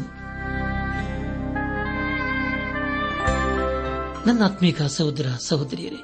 [4.28, 6.04] ನನ್ನ ಆತ್ಮಿಕ ಸಹೋದರ ಸಹೋದರಿಯರೇ,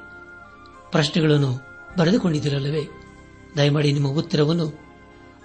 [0.90, 1.60] ಪ್ರಶ್ನೆಗಳನ್ನು
[1.98, 2.88] ಬರೆದುಕೊಂಡಿದ್ದೀರಲ್ಲವೇ?
[3.56, 4.85] ದಯಮಾಡಿ ನಿಮ್ಮ ಉತ್ತರವನ್ನು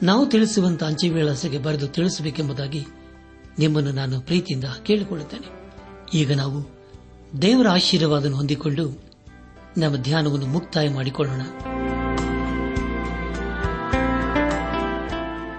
[0.03, 2.85] ನಾವು ತಿಳಿಸುವಂತಹ ಅಂಚೆ ವಿಳಾಸಕ್ಕೆ ಬರೆದು ತಿಳಿಸಬೇಕೆಂಬುದಾಗಿ
[3.59, 5.73] ನಿಮ್ಮನ್ನು ನಾನು ಪ್ರೀತಿಯಿಂದ ಕೇಳಿಕೊಳ್ಳುತ್ತೇನೆ.
[6.13, 6.81] ಈಗ ನಾವು
[7.41, 9.03] ದೇವರ ಆಶೀರ್ವಾದವನ್ನು ಹೊಂದಿಕೊಂಡು
[9.77, 11.41] ನಮ್ಮ ಧ್ಯಾನವನ್ನು ಮುಕ್ತಾಯ ಮಾಡಿಕೊಳ್ಳೋಣ.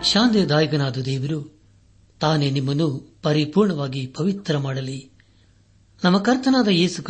[0.03, 1.61] ಶಾಂತಿದಾಯಕನಾದ ದೇವರು,
[2.21, 5.11] ತಾನೇ ನಿಮ್ಮನ್ನು ಪರಿಪೂರ್ಣವಾಗಿ ಪವಿತ್ರ ಮಾಡಲಿ.
[6.05, 7.03] ನಮ್ಮ ಕರ್ತನಾದ ಯೇಸು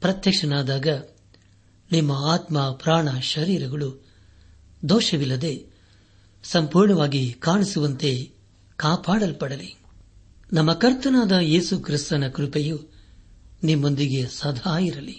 [0.00, 0.86] ಪ್ರತ್ಯಕ್ಷನಾದಾಗ
[1.92, 4.06] ನಿಮ್ಮ ಆತ್ಮ, ಪ್ರಾಣ, ಶರೀರಗಳು
[4.88, 5.71] ದೋಷವಿಲ್ಲದೆ
[6.44, 8.30] ಸಂಪೂರ್ಣವಾಗಿ ಕಾಣಿಸುವಂತೆ
[8.76, 9.76] ಕಾಪಾಡಲ್ಪಡಲಿ.
[10.52, 12.78] ನಮ್ಮ ಕರ್ತನಾದ ಯೇಸು ಕ್ರಿಸ್ತನ ಕೃಪೆಯು
[13.62, 15.12] ನಿಮ್ಮೊಂದಿಗೆ ಸದಾ ಇರಲಿ.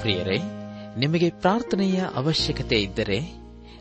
[0.00, 0.38] ಪ್ರಿಯರೇ,
[0.98, 3.43] ನಿಮಗೆ ಪ್ರಾರ್ಥನೆಯ ಅವಶ್ಯಕತೆ ಇದ್ದರೆ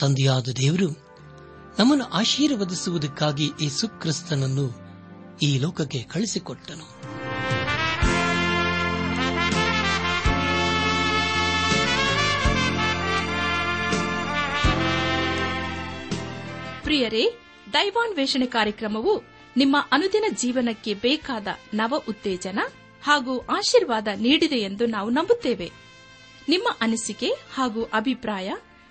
[0.00, 0.88] ತಂದೆಯಾದ ದೇವರು
[1.78, 4.66] ನಮ್ಮನ್ನು ಆಶೀರ್ವದಿಸುವುದಕ್ಕಾಗಿ ಈ ಸುಕ್ರಿಸ್ತನನ್ನು
[5.42, 6.86] ಈ ಲೋಕಕ್ಕೆ ಕಳಿಸಿಕೊಟ್ಟನು
[16.82, 17.24] ಪ್ರಿಯರೇ
[17.72, 19.14] ದೈವಾನ್ ವೇಷಣೆ ಕಾರ್ಯಕ್ರಮವು
[19.56, 22.58] ನಿಮ್ಮ ಅನುದಿನ ಜೀವನಕ್ಕೆ ಬೇಕಾದ ನವ ಉತ್ತೇಜನ
[23.02, 25.70] ಹಾಗೂ ಆಶೀರ್ವಾದ ನೀಡಿದೆ ಎಂದು ನಾವು ನಂಬುತ್ತೇವೆ.
[26.48, 28.48] ನಿಮ್ಮ ಅನಿಸಿಕೆ ಹಾಗೂ ಅಭಿಪ್ರಾಯ